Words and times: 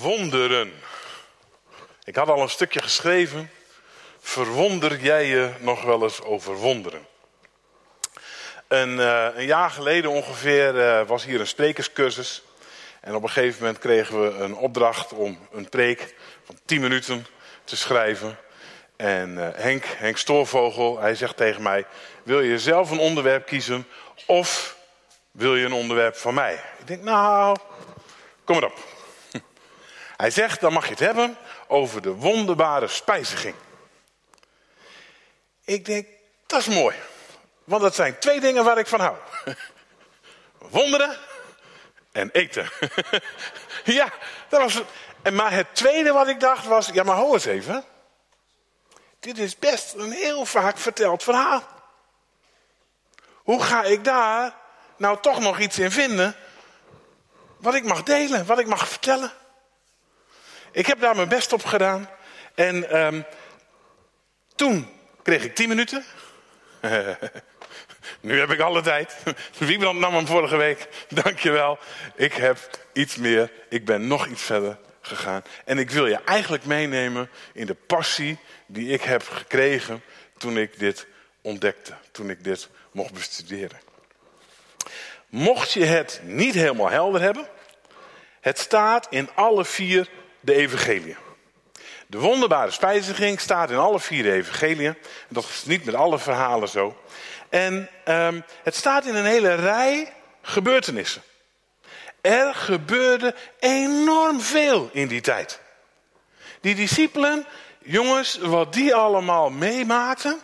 Wonderen. 0.00 0.72
Ik 2.04 2.16
had 2.16 2.28
al 2.28 2.42
een 2.42 2.48
stukje 2.48 2.82
geschreven. 2.82 3.50
Verwonder 4.20 5.00
jij 5.00 5.26
je 5.26 5.50
nog 5.58 5.82
wel 5.82 6.02
eens 6.02 6.22
over 6.22 6.54
wonderen? 6.54 7.06
Een, 8.68 8.98
uh, 8.98 9.26
een 9.34 9.46
jaar 9.46 9.70
geleden 9.70 10.10
ongeveer 10.10 10.74
uh, 10.74 11.06
was 11.06 11.24
hier 11.24 11.40
een 11.40 11.46
sprekerscursus. 11.46 12.42
En 13.00 13.14
op 13.14 13.22
een 13.22 13.28
gegeven 13.28 13.60
moment 13.60 13.78
kregen 13.78 14.22
we 14.22 14.38
een 14.38 14.54
opdracht 14.54 15.12
om 15.12 15.38
een 15.52 15.68
preek 15.68 16.14
van 16.44 16.58
10 16.64 16.80
minuten 16.80 17.26
te 17.64 17.76
schrijven. 17.76 18.38
En 18.96 19.30
uh, 19.30 19.48
Henk, 19.52 19.84
Henk 19.84 20.16
Stoorvogel, 20.16 20.98
hij 20.98 21.14
zegt 21.14 21.36
tegen 21.36 21.62
mij: 21.62 21.86
Wil 22.22 22.40
je 22.40 22.58
zelf 22.58 22.90
een 22.90 22.98
onderwerp 22.98 23.46
kiezen 23.46 23.86
of 24.26 24.76
wil 25.30 25.56
je 25.56 25.64
een 25.64 25.72
onderwerp 25.72 26.16
van 26.16 26.34
mij? 26.34 26.54
Ik 26.78 26.86
denk, 26.86 27.02
nou, 27.02 27.56
kom 28.44 28.54
maar 28.54 28.64
op. 28.64 28.97
Hij 30.18 30.30
zegt, 30.30 30.60
dan 30.60 30.72
mag 30.72 30.84
je 30.84 30.90
het 30.90 30.98
hebben 30.98 31.36
over 31.66 32.02
de 32.02 32.14
wonderbare 32.14 32.88
spijziging. 32.88 33.54
Ik 35.64 35.84
denk, 35.84 36.06
dat 36.46 36.60
is 36.60 36.66
mooi. 36.66 36.96
Want 37.64 37.82
dat 37.82 37.94
zijn 37.94 38.18
twee 38.18 38.40
dingen 38.40 38.64
waar 38.64 38.78
ik 38.78 38.86
van 38.86 39.00
hou. 39.00 39.16
Wonderen 40.58 41.16
en 42.12 42.30
eten. 42.30 42.70
ja, 43.84 44.12
dat 44.48 44.60
was 44.60 44.74
het. 44.74 45.34
Maar 45.34 45.52
het 45.52 45.74
tweede 45.74 46.12
wat 46.12 46.28
ik 46.28 46.40
dacht 46.40 46.66
was, 46.66 46.86
ja 46.92 47.02
maar 47.02 47.16
hoor 47.16 47.34
eens 47.34 47.44
even. 47.44 47.84
Dit 49.20 49.38
is 49.38 49.58
best 49.58 49.94
een 49.94 50.12
heel 50.12 50.44
vaak 50.44 50.78
verteld 50.78 51.22
verhaal. 51.22 51.62
Hoe 53.32 53.62
ga 53.62 53.82
ik 53.82 54.04
daar 54.04 54.54
nou 54.96 55.20
toch 55.20 55.40
nog 55.40 55.58
iets 55.58 55.78
in 55.78 55.90
vinden 55.90 56.36
wat 57.56 57.74
ik 57.74 57.84
mag 57.84 58.02
delen, 58.02 58.46
wat 58.46 58.58
ik 58.58 58.66
mag 58.66 58.88
vertellen? 58.88 59.32
Ik 60.72 60.86
heb 60.86 61.00
daar 61.00 61.16
mijn 61.16 61.28
best 61.28 61.52
op 61.52 61.64
gedaan. 61.64 62.08
En 62.54 62.96
um, 63.00 63.24
toen 64.54 64.88
kreeg 65.22 65.44
ik 65.44 65.54
tien 65.54 65.68
minuten. 65.68 66.04
nu 68.20 68.38
heb 68.38 68.50
ik 68.50 68.60
alle 68.60 68.82
tijd. 68.82 69.16
Wiebrand 69.58 69.98
nam 69.98 70.14
hem 70.14 70.26
vorige 70.26 70.56
week. 70.56 70.88
Dankjewel. 71.22 71.78
Ik 72.14 72.32
heb 72.32 72.58
iets 72.92 73.16
meer. 73.16 73.50
Ik 73.68 73.84
ben 73.84 74.06
nog 74.06 74.26
iets 74.26 74.42
verder 74.42 74.78
gegaan. 75.00 75.42
En 75.64 75.78
ik 75.78 75.90
wil 75.90 76.06
je 76.06 76.20
eigenlijk 76.24 76.64
meenemen 76.64 77.30
in 77.52 77.66
de 77.66 77.74
passie 77.74 78.38
die 78.66 78.88
ik 78.88 79.02
heb 79.02 79.28
gekregen 79.28 80.02
toen 80.38 80.58
ik 80.58 80.78
dit 80.78 81.06
ontdekte. 81.42 81.94
Toen 82.10 82.30
ik 82.30 82.44
dit 82.44 82.68
mocht 82.92 83.12
bestuderen. 83.12 83.80
Mocht 85.28 85.72
je 85.72 85.84
het 85.84 86.20
niet 86.24 86.54
helemaal 86.54 86.90
helder 86.90 87.20
hebben. 87.20 87.48
Het 88.40 88.58
staat 88.58 89.06
in 89.10 89.28
alle 89.34 89.64
vier 89.64 90.08
de 90.40 90.54
evangeliën. 90.54 91.16
De 92.06 92.18
wonderbare 92.18 92.70
spijziging 92.70 93.40
staat 93.40 93.70
in 93.70 93.76
alle 93.76 94.00
vier 94.00 94.22
de 94.22 94.32
evangeliën. 94.32 94.96
Dat 95.28 95.44
is 95.44 95.64
niet 95.64 95.84
met 95.84 95.94
alle 95.94 96.18
verhalen 96.18 96.68
zo. 96.68 96.96
En 97.48 97.88
um, 98.08 98.44
het 98.62 98.74
staat 98.74 99.06
in 99.06 99.14
een 99.14 99.24
hele 99.24 99.54
rij 99.54 100.12
gebeurtenissen. 100.42 101.22
Er 102.20 102.54
gebeurde 102.54 103.34
enorm 103.58 104.40
veel 104.40 104.88
in 104.92 105.08
die 105.08 105.20
tijd. 105.20 105.60
Die 106.60 106.74
discipelen, 106.74 107.46
jongens, 107.78 108.38
wat 108.38 108.72
die 108.72 108.94
allemaal 108.94 109.50
meemaakten. 109.50 110.40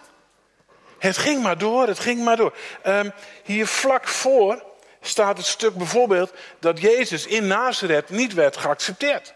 Het 0.98 1.16
ging 1.16 1.42
maar 1.42 1.58
door, 1.58 1.86
het 1.86 1.98
ging 1.98 2.24
maar 2.24 2.36
door. 2.36 2.56
Um, 2.86 3.12
hier 3.42 3.66
vlak 3.66 4.08
voor 4.08 4.64
staat 5.00 5.36
het 5.36 5.46
stuk 5.46 5.74
bijvoorbeeld 5.74 6.32
dat 6.58 6.80
Jezus 6.80 7.26
in 7.26 7.46
Nazareth 7.46 8.10
niet 8.10 8.34
werd 8.34 8.56
geaccepteerd. 8.56 9.33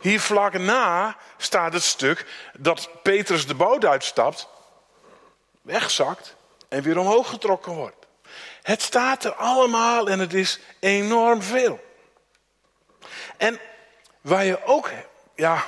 Hier 0.00 0.20
vlak 0.20 0.58
na 0.58 1.16
staat 1.36 1.72
het 1.72 1.82
stuk 1.82 2.26
dat 2.58 2.88
Petrus 3.02 3.46
de 3.46 3.54
boot 3.54 3.84
uitstapt, 3.84 4.48
wegzakt 5.62 6.36
en 6.68 6.82
weer 6.82 6.98
omhoog 6.98 7.28
getrokken 7.28 7.72
wordt. 7.72 8.06
Het 8.62 8.82
staat 8.82 9.24
er 9.24 9.34
allemaal 9.34 10.08
en 10.08 10.18
het 10.18 10.34
is 10.34 10.58
enorm 10.80 11.42
veel. 11.42 11.80
En 13.36 13.60
waar 14.20 14.44
je 14.44 14.64
ook, 14.64 14.90
ja, 15.34 15.66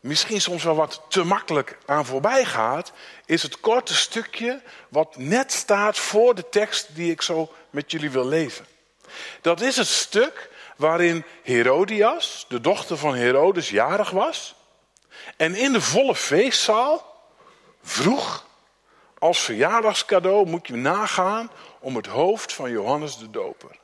misschien 0.00 0.40
soms 0.40 0.62
wel 0.62 0.74
wat 0.74 1.02
te 1.08 1.24
makkelijk 1.24 1.78
aan 1.86 2.06
voorbij 2.06 2.44
gaat, 2.44 2.92
is 3.26 3.42
het 3.42 3.60
korte 3.60 3.94
stukje 3.94 4.62
wat 4.88 5.16
net 5.16 5.52
staat 5.52 5.98
voor 5.98 6.34
de 6.34 6.48
tekst 6.48 6.94
die 6.94 7.10
ik 7.10 7.22
zo 7.22 7.52
met 7.70 7.90
jullie 7.90 8.10
wil 8.10 8.26
lezen. 8.26 8.66
Dat 9.40 9.60
is 9.60 9.76
het 9.76 9.86
stuk 9.86 10.49
waarin 10.80 11.24
Herodias, 11.42 12.44
de 12.48 12.60
dochter 12.60 12.96
van 12.96 13.14
Herodes, 13.14 13.70
jarig 13.70 14.10
was. 14.10 14.54
En 15.36 15.54
in 15.54 15.72
de 15.72 15.80
volle 15.80 16.14
feestzaal 16.14 17.24
vroeg 17.82 18.46
als 19.18 19.38
verjaardagscadeau 19.40 20.46
moet 20.46 20.66
je 20.66 20.76
nagaan 20.76 21.50
om 21.80 21.96
het 21.96 22.06
hoofd 22.06 22.52
van 22.52 22.70
Johannes 22.70 23.18
de 23.18 23.30
Doper. 23.30 23.78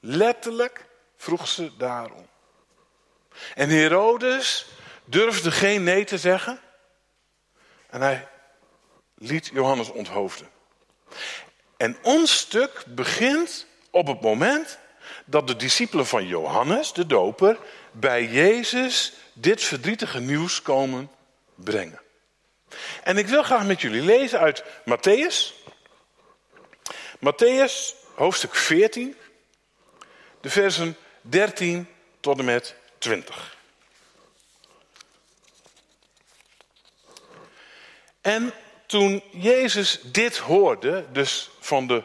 Letterlijk 0.00 0.86
vroeg 1.16 1.48
ze 1.48 1.76
daarom. 1.76 2.28
En 3.54 3.68
Herodes 3.68 4.66
durfde 5.04 5.50
geen 5.50 5.82
nee 5.82 6.04
te 6.04 6.18
zeggen. 6.18 6.60
En 7.86 8.00
hij 8.00 8.28
liet 9.14 9.50
Johannes 9.52 9.90
onthoofden. 9.90 10.50
En 11.76 11.96
ons 12.02 12.38
stuk 12.38 12.84
begint 12.86 13.66
op 13.90 14.06
het 14.06 14.20
moment 14.20 14.78
dat 15.24 15.46
de 15.46 15.56
discipelen 15.56 16.06
van 16.06 16.26
Johannes, 16.26 16.92
de 16.92 17.06
doper, 17.06 17.58
bij 17.92 18.26
Jezus 18.26 19.12
dit 19.32 19.62
verdrietige 19.64 20.20
nieuws 20.20 20.62
komen 20.62 21.10
brengen. 21.54 22.00
En 23.02 23.18
ik 23.18 23.26
wil 23.26 23.42
graag 23.42 23.64
met 23.64 23.80
jullie 23.80 24.02
lezen 24.02 24.38
uit 24.38 24.64
Matthäus. 24.64 25.54
Matthäus, 27.16 27.94
hoofdstuk 28.14 28.54
14, 28.54 29.16
de 30.40 30.50
versen 30.50 30.96
13 31.20 31.88
tot 32.20 32.38
en 32.38 32.44
met 32.44 32.74
20. 32.98 33.56
En 38.20 38.52
toen 38.86 39.22
Jezus 39.30 40.00
dit 40.02 40.36
hoorde, 40.36 41.04
dus 41.12 41.50
van 41.60 41.86
de 41.86 42.02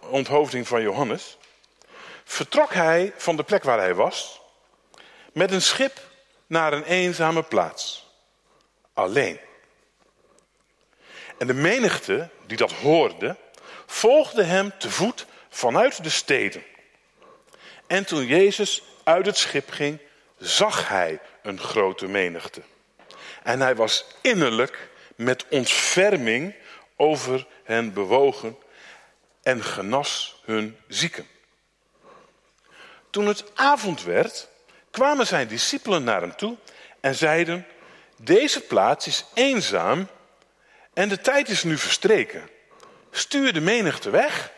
onthoofding 0.00 0.68
van 0.68 0.82
Johannes, 0.82 1.38
vertrok 2.30 2.74
hij 2.74 3.12
van 3.16 3.36
de 3.36 3.42
plek 3.42 3.62
waar 3.62 3.78
hij 3.78 3.94
was 3.94 4.40
met 5.32 5.52
een 5.52 5.62
schip 5.62 6.00
naar 6.46 6.72
een 6.72 6.84
eenzame 6.84 7.42
plaats. 7.42 8.06
Alleen. 8.92 9.40
En 11.38 11.46
de 11.46 11.54
menigte 11.54 12.28
die 12.46 12.56
dat 12.56 12.72
hoorde, 12.72 13.36
volgde 13.86 14.42
hem 14.42 14.78
te 14.78 14.90
voet 14.90 15.26
vanuit 15.48 16.02
de 16.02 16.10
steden. 16.10 16.62
En 17.86 18.04
toen 18.04 18.26
Jezus 18.26 18.82
uit 19.04 19.26
het 19.26 19.36
schip 19.36 19.70
ging, 19.70 19.98
zag 20.38 20.88
hij 20.88 21.20
een 21.42 21.58
grote 21.58 22.06
menigte. 22.06 22.62
En 23.42 23.60
hij 23.60 23.74
was 23.74 24.06
innerlijk 24.20 24.88
met 25.16 25.46
ontferming 25.48 26.54
over 26.96 27.46
hen 27.64 27.92
bewogen 27.92 28.56
en 29.42 29.64
genas 29.64 30.40
hun 30.44 30.76
zieken. 30.88 31.26
Toen 33.10 33.26
het 33.26 33.44
avond 33.54 34.02
werd, 34.02 34.48
kwamen 34.90 35.26
zijn 35.26 35.48
discipelen 35.48 36.04
naar 36.04 36.20
hem 36.20 36.36
toe 36.36 36.56
en 37.00 37.14
zeiden: 37.14 37.66
Deze 38.16 38.60
plaats 38.60 39.06
is 39.06 39.24
eenzaam 39.34 40.08
en 40.92 41.08
de 41.08 41.20
tijd 41.20 41.48
is 41.48 41.64
nu 41.64 41.78
verstreken. 41.78 42.50
Stuur 43.10 43.52
de 43.52 43.60
menigte 43.60 44.10
weg, 44.10 44.52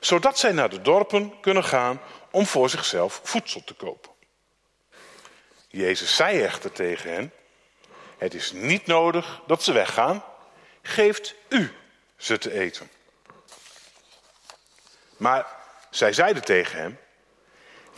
zodat 0.00 0.38
zij 0.38 0.52
naar 0.52 0.70
de 0.70 0.82
dorpen 0.82 1.40
kunnen 1.40 1.64
gaan 1.64 2.00
om 2.30 2.46
voor 2.46 2.70
zichzelf 2.70 3.20
voedsel 3.24 3.64
te 3.64 3.74
kopen. 3.74 4.10
Jezus 5.68 6.16
zei 6.16 6.42
echter 6.42 6.72
tegen 6.72 7.12
hen: 7.12 7.32
Het 8.18 8.34
is 8.34 8.52
niet 8.52 8.86
nodig 8.86 9.40
dat 9.46 9.62
ze 9.62 9.72
weggaan, 9.72 10.24
geeft 10.82 11.34
u 11.48 11.74
ze 12.16 12.38
te 12.38 12.52
eten. 12.52 12.90
Maar 15.16 15.46
zij 15.90 16.12
zeiden 16.12 16.44
tegen 16.44 16.78
hem: 16.80 16.98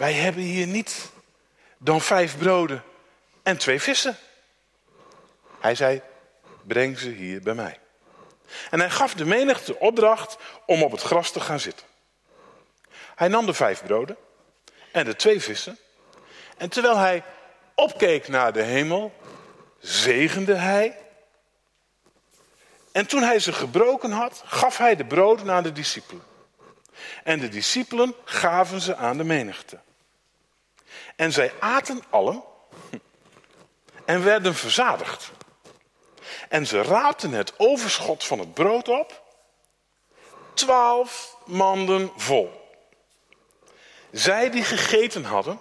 wij 0.02 0.12
hebben 0.12 0.42
hier 0.42 0.66
niet 0.66 1.10
dan 1.78 2.00
vijf 2.00 2.38
broden 2.38 2.82
en 3.42 3.58
twee 3.58 3.80
vissen. 3.80 4.16
Hij 5.60 5.74
zei, 5.74 6.02
breng 6.62 6.98
ze 6.98 7.08
hier 7.08 7.42
bij 7.42 7.54
mij. 7.54 7.78
En 8.70 8.80
hij 8.80 8.90
gaf 8.90 9.14
de 9.14 9.24
menigte 9.24 9.78
opdracht 9.78 10.36
om 10.66 10.82
op 10.82 10.90
het 10.90 11.02
gras 11.02 11.30
te 11.32 11.40
gaan 11.40 11.60
zitten. 11.60 11.86
Hij 13.14 13.28
nam 13.28 13.46
de 13.46 13.54
vijf 13.54 13.84
broden 13.84 14.16
en 14.92 15.04
de 15.04 15.16
twee 15.16 15.40
vissen. 15.40 15.78
En 16.56 16.68
terwijl 16.68 16.96
hij 16.96 17.22
opkeek 17.74 18.28
naar 18.28 18.52
de 18.52 18.62
hemel, 18.62 19.12
zegende 19.78 20.54
hij. 20.54 20.98
En 22.92 23.06
toen 23.06 23.22
hij 23.22 23.38
ze 23.38 23.52
gebroken 23.52 24.10
had, 24.10 24.42
gaf 24.46 24.78
hij 24.78 24.96
de 24.96 25.04
broden 25.04 25.50
aan 25.50 25.62
de 25.62 25.72
discipelen. 25.72 26.24
En 27.24 27.38
de 27.38 27.48
discipelen 27.48 28.14
gaven 28.24 28.80
ze 28.80 28.96
aan 28.96 29.16
de 29.16 29.24
menigte. 29.24 29.78
En 31.16 31.32
zij 31.32 31.52
aten 31.60 32.02
allen 32.10 32.42
en 34.04 34.24
werden 34.24 34.54
verzadigd. 34.54 35.30
En 36.48 36.66
ze 36.66 36.82
raapten 36.82 37.32
het 37.32 37.52
overschot 37.56 38.24
van 38.24 38.38
het 38.38 38.54
brood 38.54 38.88
op, 38.88 39.22
twaalf 40.54 41.36
manden 41.46 42.12
vol. 42.16 42.60
Zij 44.10 44.50
die 44.50 44.64
gegeten 44.64 45.24
hadden, 45.24 45.60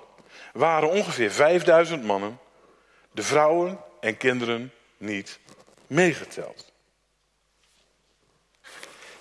waren 0.54 0.90
ongeveer 0.90 1.32
vijfduizend 1.32 2.04
mannen, 2.04 2.40
de 3.12 3.24
vrouwen 3.24 3.80
en 4.00 4.18
kinderen 4.18 4.74
niet 4.98 5.40
meegeteld. 5.88 6.72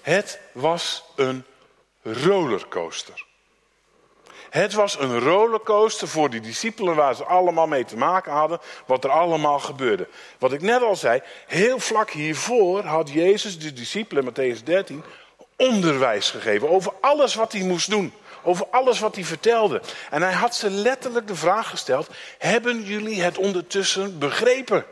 Het 0.00 0.40
was 0.52 1.04
een 1.16 1.44
rollercoaster. 2.02 3.26
Het 4.50 4.72
was 4.72 4.98
een 4.98 5.18
rollercoaster 5.18 6.08
voor 6.08 6.30
die 6.30 6.40
discipelen 6.40 6.94
waar 6.94 7.14
ze 7.14 7.24
allemaal 7.24 7.66
mee 7.66 7.84
te 7.84 7.96
maken 7.96 8.32
hadden, 8.32 8.60
wat 8.86 9.04
er 9.04 9.10
allemaal 9.10 9.58
gebeurde. 9.58 10.08
Wat 10.38 10.52
ik 10.52 10.60
net 10.60 10.82
al 10.82 10.96
zei, 10.96 11.22
heel 11.46 11.78
vlak 11.78 12.10
hiervoor 12.10 12.84
had 12.84 13.10
Jezus 13.10 13.58
de 13.58 13.72
discipelen, 13.72 14.24
Matthäus 14.24 14.62
13, 14.64 15.04
onderwijs 15.56 16.30
gegeven 16.30 16.68
over 16.68 16.92
alles 17.00 17.34
wat 17.34 17.52
hij 17.52 17.62
moest 17.62 17.90
doen. 17.90 18.12
Over 18.42 18.66
alles 18.70 18.98
wat 18.98 19.14
hij 19.14 19.24
vertelde. 19.24 19.82
En 20.10 20.22
hij 20.22 20.32
had 20.32 20.54
ze 20.54 20.70
letterlijk 20.70 21.26
de 21.26 21.34
vraag 21.34 21.70
gesteld: 21.70 22.08
Hebben 22.38 22.82
jullie 22.82 23.22
het 23.22 23.38
ondertussen 23.38 24.18
begrepen? 24.18 24.84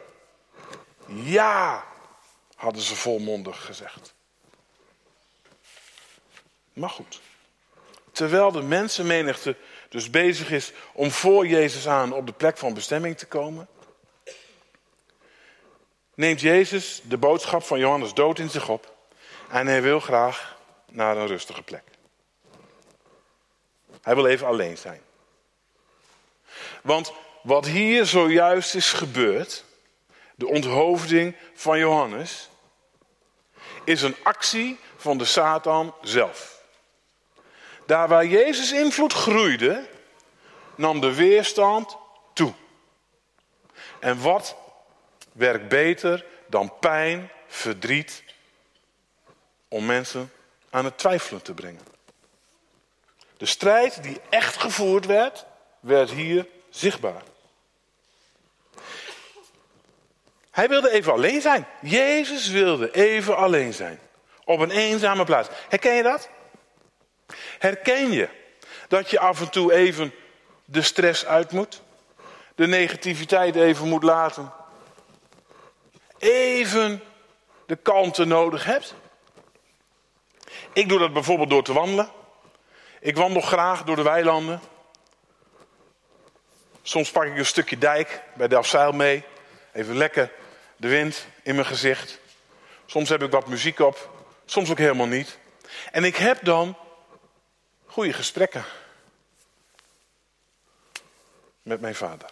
Ja, 1.07 1.85
hadden 2.55 2.83
ze 2.83 2.95
volmondig 2.95 3.65
gezegd. 3.65 4.15
Maar 6.73 6.91
goed. 6.91 7.21
Terwijl 8.19 8.53
de 8.53 8.63
mensenmenigte 8.63 9.57
dus 9.89 10.11
bezig 10.11 10.51
is 10.51 10.73
om 10.93 11.11
voor 11.11 11.47
Jezus 11.47 11.89
aan 11.89 12.13
op 12.13 12.27
de 12.27 12.33
plek 12.33 12.57
van 12.57 12.75
bestemming 12.75 13.19
te 13.19 13.27
komen, 13.27 13.69
neemt 16.15 16.41
Jezus 16.41 17.01
de 17.05 17.17
boodschap 17.17 17.63
van 17.63 17.79
Johannes 17.79 18.15
dood 18.15 18.39
in 18.39 18.51
zich 18.51 18.69
op 18.69 18.95
en 19.49 19.67
hij 19.67 19.83
wil 19.83 20.01
graag 20.01 20.59
naar 20.91 21.17
een 21.17 21.27
rustige 21.27 21.63
plek. 21.63 21.83
Hij 24.03 24.15
wil 24.15 24.27
even 24.27 24.47
alleen 24.47 24.79
zijn. 24.79 25.01
Want 26.83 27.13
wat 27.43 27.67
hier 27.67 28.07
zojuist 28.07 28.75
is 28.75 28.93
gebeurd, 28.93 29.65
de 30.35 30.47
onthoofding 30.47 31.37
van 31.55 31.79
Johannes, 31.79 32.49
is 33.85 34.03
een 34.03 34.17
actie 34.23 34.79
van 34.97 35.19
de 35.19 35.25
Satan 35.25 35.95
zelf. 36.03 36.58
Daar 37.89 38.09
waar 38.09 38.27
Jezus 38.27 38.73
invloed 38.73 39.13
groeide, 39.13 39.89
nam 40.75 41.01
de 41.01 41.15
weerstand 41.15 41.97
toe. 42.33 42.53
En 43.99 44.21
wat 44.21 44.57
werkt 45.33 45.69
beter 45.69 46.25
dan 46.47 46.79
pijn, 46.79 47.31
verdriet, 47.47 48.23
om 49.69 49.87
mensen 49.87 50.33
aan 50.71 50.85
het 50.85 50.99
twijfelen 50.99 51.43
te 51.43 51.55
brengen? 51.55 51.81
De 53.37 53.47
strijd 53.47 54.03
die 54.03 54.21
echt 54.29 54.57
gevoerd 54.57 55.07
werd, 55.07 55.47
werd 55.81 56.11
hier 56.11 56.47
zichtbaar. 56.71 57.23
Hij 60.51 60.69
wilde 60.69 60.91
even 60.91 61.13
alleen 61.13 61.41
zijn. 61.41 61.67
Jezus 61.81 62.49
wilde 62.49 62.95
even 62.95 63.37
alleen 63.37 63.75
zijn. 63.75 64.01
Op 64.45 64.61
een 64.61 64.71
eenzame 64.71 65.25
plaats. 65.25 65.49
Herken 65.69 65.95
je 65.95 66.03
dat? 66.03 66.29
Herken 67.59 68.11
je 68.11 68.29
dat 68.89 69.11
je 69.11 69.19
af 69.19 69.41
en 69.41 69.51
toe 69.51 69.73
even 69.73 70.15
de 70.65 70.83
stress 70.83 71.27
uit 71.27 71.53
moet? 71.53 71.83
De 72.55 72.67
negativiteit 72.67 73.57
even 73.57 73.89
moet 73.89 74.03
laten? 74.03 74.53
Even 76.19 77.03
de 77.67 77.77
kalmte 77.77 78.25
nodig 78.25 78.65
hebt? 78.65 78.95
Ik 80.73 80.89
doe 80.89 80.99
dat 80.99 81.13
bijvoorbeeld 81.13 81.51
door 81.51 81.65
te 81.65 81.73
wandelen. 81.73 82.11
Ik 83.01 83.17
wandel 83.17 83.43
graag 83.43 83.85
door 83.85 83.97
de 83.97 84.03
weilanden. 84.03 84.61
Soms 86.83 87.11
pak 87.11 87.25
ik 87.25 87.37
een 87.37 87.47
stukje 87.47 87.79
dijk 87.79 88.23
bij 88.35 88.49
Delfzijl 88.49 88.93
mee. 88.93 89.25
Even 89.73 89.97
lekker 89.97 90.33
de 90.77 90.89
wind 90.89 91.27
in 91.43 91.55
mijn 91.55 91.67
gezicht. 91.67 92.21
Soms 92.87 93.09
heb 93.09 93.23
ik 93.23 93.31
wat 93.31 93.47
muziek 93.47 93.79
op. 93.79 94.11
Soms 94.45 94.71
ook 94.71 94.79
helemaal 94.79 95.07
niet. 95.07 95.39
En 95.91 96.05
ik 96.05 96.17
heb 96.17 96.39
dan 96.45 96.77
goede 97.89 98.13
gesprekken 98.13 98.65
met 101.63 101.81
mijn 101.81 101.95
vader. 101.95 102.31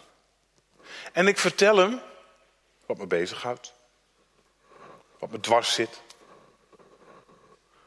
En 1.11 1.27
ik 1.27 1.37
vertel 1.37 1.77
hem 1.77 2.01
wat 2.85 2.97
me 2.97 3.07
bezighoudt. 3.07 3.73
Wat 5.19 5.31
me 5.31 5.39
dwars 5.39 5.73
zit. 5.73 6.01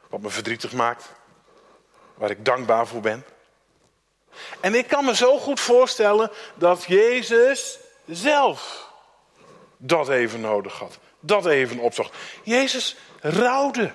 Wat 0.08 0.20
me 0.20 0.30
verdrietig 0.30 0.72
maakt. 0.72 1.12
Waar 2.14 2.30
ik 2.30 2.44
dankbaar 2.44 2.86
voor 2.86 3.00
ben. 3.00 3.24
En 4.60 4.74
ik 4.74 4.86
kan 4.86 5.04
me 5.04 5.14
zo 5.14 5.38
goed 5.38 5.60
voorstellen 5.60 6.30
dat 6.54 6.84
Jezus 6.84 7.78
zelf 8.06 8.88
dat 9.76 10.08
even 10.08 10.40
nodig 10.40 10.78
had. 10.78 10.98
Dat 11.20 11.46
even 11.46 11.78
opzocht. 11.78 12.16
Jezus 12.42 12.96
rouwde. 13.20 13.92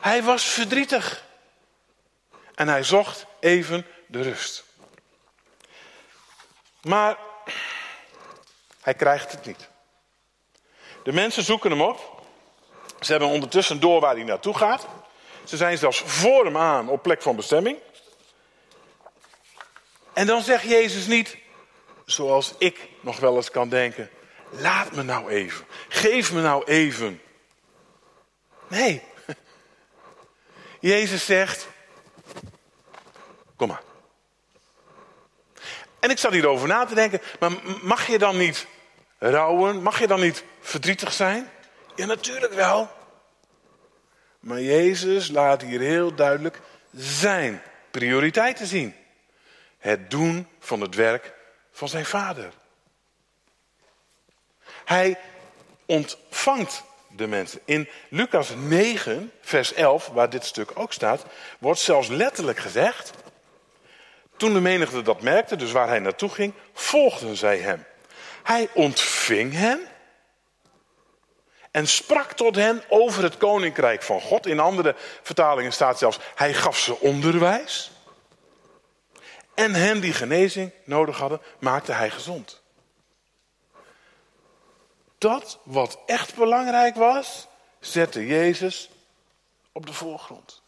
Hij 0.00 0.22
was 0.22 0.44
verdrietig. 0.44 1.24
En 2.54 2.68
hij 2.68 2.82
zocht 2.82 3.26
even 3.40 3.86
de 4.06 4.22
rust. 4.22 4.64
Maar 6.82 7.18
hij 8.80 8.94
krijgt 8.94 9.32
het 9.32 9.46
niet. 9.46 9.68
De 11.02 11.12
mensen 11.12 11.42
zoeken 11.42 11.70
hem 11.70 11.82
op. 11.82 12.22
Ze 13.00 13.10
hebben 13.10 13.28
ondertussen 13.28 13.80
door 13.80 14.00
waar 14.00 14.14
hij 14.14 14.24
naartoe 14.24 14.56
gaat. 14.56 14.86
Ze 15.44 15.56
zijn 15.56 15.78
zelfs 15.78 16.02
voor 16.06 16.44
hem 16.44 16.56
aan 16.56 16.88
op 16.88 17.02
plek 17.02 17.22
van 17.22 17.36
bestemming. 17.36 17.78
En 20.12 20.26
dan 20.26 20.42
zegt 20.42 20.64
Jezus 20.64 21.06
niet, 21.06 21.36
zoals 22.04 22.54
ik 22.58 22.88
nog 23.00 23.18
wel 23.18 23.36
eens 23.36 23.50
kan 23.50 23.68
denken, 23.68 24.10
laat 24.50 24.92
me 24.92 25.02
nou 25.02 25.28
even, 25.28 25.66
geef 25.88 26.32
me 26.32 26.40
nou 26.40 26.64
even. 26.64 27.22
Nee. 28.68 29.02
Jezus 30.80 31.24
zegt, 31.24 31.68
kom 33.56 33.68
maar. 33.68 33.82
En 36.00 36.10
ik 36.10 36.18
zat 36.18 36.32
hierover 36.32 36.68
na 36.68 36.84
te 36.84 36.94
denken, 36.94 37.20
maar 37.40 37.50
mag 37.82 38.06
je 38.06 38.18
dan 38.18 38.36
niet 38.36 38.66
rouwen? 39.18 39.82
Mag 39.82 39.98
je 39.98 40.06
dan 40.06 40.20
niet 40.20 40.44
verdrietig 40.60 41.12
zijn? 41.12 41.50
Ja, 41.94 42.06
natuurlijk 42.06 42.52
wel. 42.52 42.90
Maar 44.40 44.60
Jezus 44.60 45.28
laat 45.28 45.62
hier 45.62 45.80
heel 45.80 46.14
duidelijk 46.14 46.60
zijn 46.96 47.62
prioriteiten 47.90 48.66
zien. 48.66 48.94
Het 49.78 50.10
doen 50.10 50.48
van 50.58 50.80
het 50.80 50.94
werk 50.94 51.32
van 51.72 51.88
zijn 51.88 52.04
vader. 52.04 52.52
Hij 54.84 55.18
ontvangt 55.86 56.82
de 57.08 57.26
mensen. 57.26 57.60
In 57.64 57.88
Lucas 58.08 58.50
9, 58.56 59.32
vers 59.40 59.72
11, 59.72 60.06
waar 60.06 60.30
dit 60.30 60.44
stuk 60.44 60.70
ook 60.74 60.92
staat, 60.92 61.24
wordt 61.58 61.80
zelfs 61.80 62.08
letterlijk 62.08 62.58
gezegd. 62.58 63.10
Toen 64.36 64.52
de 64.52 64.60
menigte 64.60 65.02
dat 65.02 65.22
merkte, 65.22 65.56
dus 65.56 65.72
waar 65.72 65.88
hij 65.88 65.98
naartoe 65.98 66.28
ging, 66.28 66.54
volgden 66.72 67.36
zij 67.36 67.58
hem. 67.58 67.84
Hij 68.42 68.68
ontving 68.74 69.52
hen 69.52 69.88
en 71.70 71.86
sprak 71.86 72.32
tot 72.32 72.56
hen 72.56 72.82
over 72.88 73.22
het 73.22 73.36
koninkrijk 73.36 74.02
van 74.02 74.20
God. 74.20 74.46
In 74.46 74.60
andere 74.60 74.94
vertalingen 75.22 75.72
staat 75.72 75.98
zelfs, 75.98 76.18
hij 76.34 76.54
gaf 76.54 76.78
ze 76.78 77.00
onderwijs. 77.00 77.90
En 79.54 79.74
hen 79.74 80.00
die 80.00 80.12
genezing 80.12 80.72
nodig 80.84 81.18
hadden, 81.18 81.40
maakte 81.58 81.92
hij 81.92 82.10
gezond. 82.10 82.62
Dat 85.18 85.58
wat 85.62 85.98
echt 86.06 86.34
belangrijk 86.34 86.94
was, 86.94 87.46
zette 87.80 88.26
Jezus 88.26 88.90
op 89.72 89.86
de 89.86 89.92
voorgrond. 89.92 90.62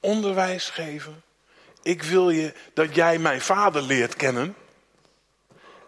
Onderwijs 0.00 0.70
geven. 0.70 1.22
Ik 1.84 2.02
wil 2.02 2.30
je 2.30 2.54
dat 2.72 2.94
jij 2.94 3.18
mijn 3.18 3.40
vader 3.40 3.82
leert 3.82 4.16
kennen. 4.16 4.56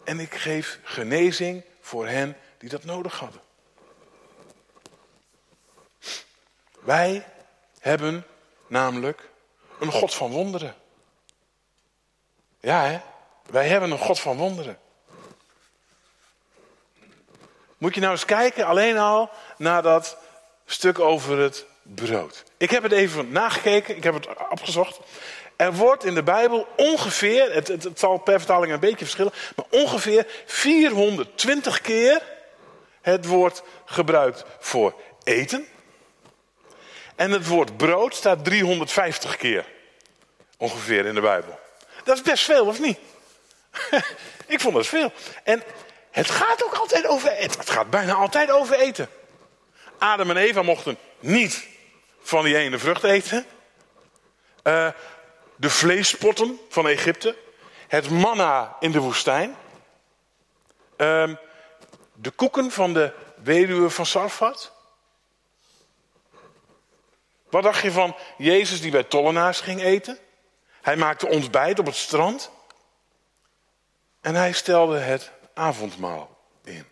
En 0.04 0.20
ik 0.20 0.34
geef 0.34 0.78
genezing 0.82 1.62
voor 1.80 2.06
hen 2.06 2.36
die 2.58 2.68
dat 2.68 2.84
nodig 2.84 3.18
hadden. 3.18 3.40
Wij 6.80 7.26
hebben 7.80 8.26
namelijk 8.66 9.28
een 9.78 9.92
God 9.92 10.14
van 10.14 10.30
wonderen. 10.30 10.74
Ja, 12.60 12.84
hè? 12.84 13.00
Wij 13.50 13.68
hebben 13.68 13.90
een 13.90 13.98
God 13.98 14.20
van 14.20 14.36
wonderen. 14.36 14.78
Moet 17.78 17.94
je 17.94 18.00
nou 18.00 18.12
eens 18.12 18.24
kijken, 18.24 18.66
alleen 18.66 18.98
al 18.98 19.30
naar 19.58 19.82
dat 19.82 20.16
stuk 20.66 20.98
over 20.98 21.38
het 21.38 21.66
brood. 21.82 22.44
Ik 22.56 22.70
heb 22.70 22.82
het 22.82 22.92
even 22.92 23.32
nagekeken, 23.32 23.96
ik 23.96 24.02
heb 24.02 24.14
het 24.14 24.28
opgezocht. 24.50 24.98
Er 25.56 25.74
wordt 25.74 26.04
in 26.04 26.14
de 26.14 26.22
Bijbel 26.22 26.68
ongeveer, 26.76 27.52
het, 27.52 27.68
het, 27.68 27.88
zal 27.94 28.18
per 28.18 28.38
vertaling 28.38 28.72
een 28.72 28.80
beetje 28.80 29.04
verschillen, 29.04 29.32
maar 29.56 29.66
ongeveer 29.70 30.26
420 30.46 31.80
keer 31.80 32.22
het 33.00 33.26
woord 33.26 33.62
gebruikt 33.84 34.44
voor 34.58 34.94
eten. 35.24 35.66
En 37.14 37.30
het 37.30 37.46
woord 37.46 37.76
brood 37.76 38.14
staat 38.14 38.44
350 38.44 39.36
keer 39.36 39.64
ongeveer 40.56 41.06
in 41.06 41.14
de 41.14 41.20
Bijbel. 41.20 41.58
Dat 42.04 42.16
is 42.16 42.22
best 42.22 42.44
veel, 42.44 42.66
of 42.66 42.80
niet? 42.80 42.98
Ik 44.46 44.60
vond 44.60 44.74
dat 44.74 44.86
veel. 44.86 45.12
En 45.42 45.62
het 46.10 46.30
gaat 46.30 46.64
ook 46.64 46.74
altijd 46.74 47.06
over 47.06 47.30
eten. 47.30 47.60
Het 47.60 47.70
gaat 47.70 47.90
bijna 47.90 48.14
altijd 48.14 48.50
over 48.50 48.78
eten. 48.78 49.08
Adam 49.98 50.30
en 50.30 50.36
Eva 50.36 50.62
mochten 50.62 50.98
niet 51.18 51.66
van 52.20 52.44
die 52.44 52.56
ene 52.56 52.78
vrucht 52.78 53.04
eten. 53.04 53.46
Uh, 54.64 54.88
de 55.56 55.70
vleespotten 55.70 56.60
van 56.68 56.88
Egypte. 56.88 57.36
Het 57.88 58.10
manna 58.10 58.76
in 58.80 58.90
de 58.92 59.00
woestijn. 59.00 59.56
Uh, 60.96 61.34
de 62.14 62.30
koeken 62.30 62.70
van 62.70 62.92
de 62.92 63.12
weduwe 63.42 63.90
van 63.90 64.06
Sarfat. 64.06 64.72
Wat 67.50 67.62
dacht 67.62 67.82
je 67.82 67.92
van 67.92 68.16
Jezus 68.38 68.80
die 68.80 68.90
bij 68.90 69.04
tollenaars 69.04 69.60
ging 69.60 69.82
eten? 69.82 70.18
Hij 70.82 70.96
maakte 70.96 71.26
ontbijt 71.26 71.78
op 71.78 71.86
het 71.86 71.96
strand. 71.96 72.50
En 74.20 74.34
hij 74.34 74.52
stelde 74.52 74.98
het 74.98 75.30
avondmaal 75.54 76.38
in. 76.64 76.86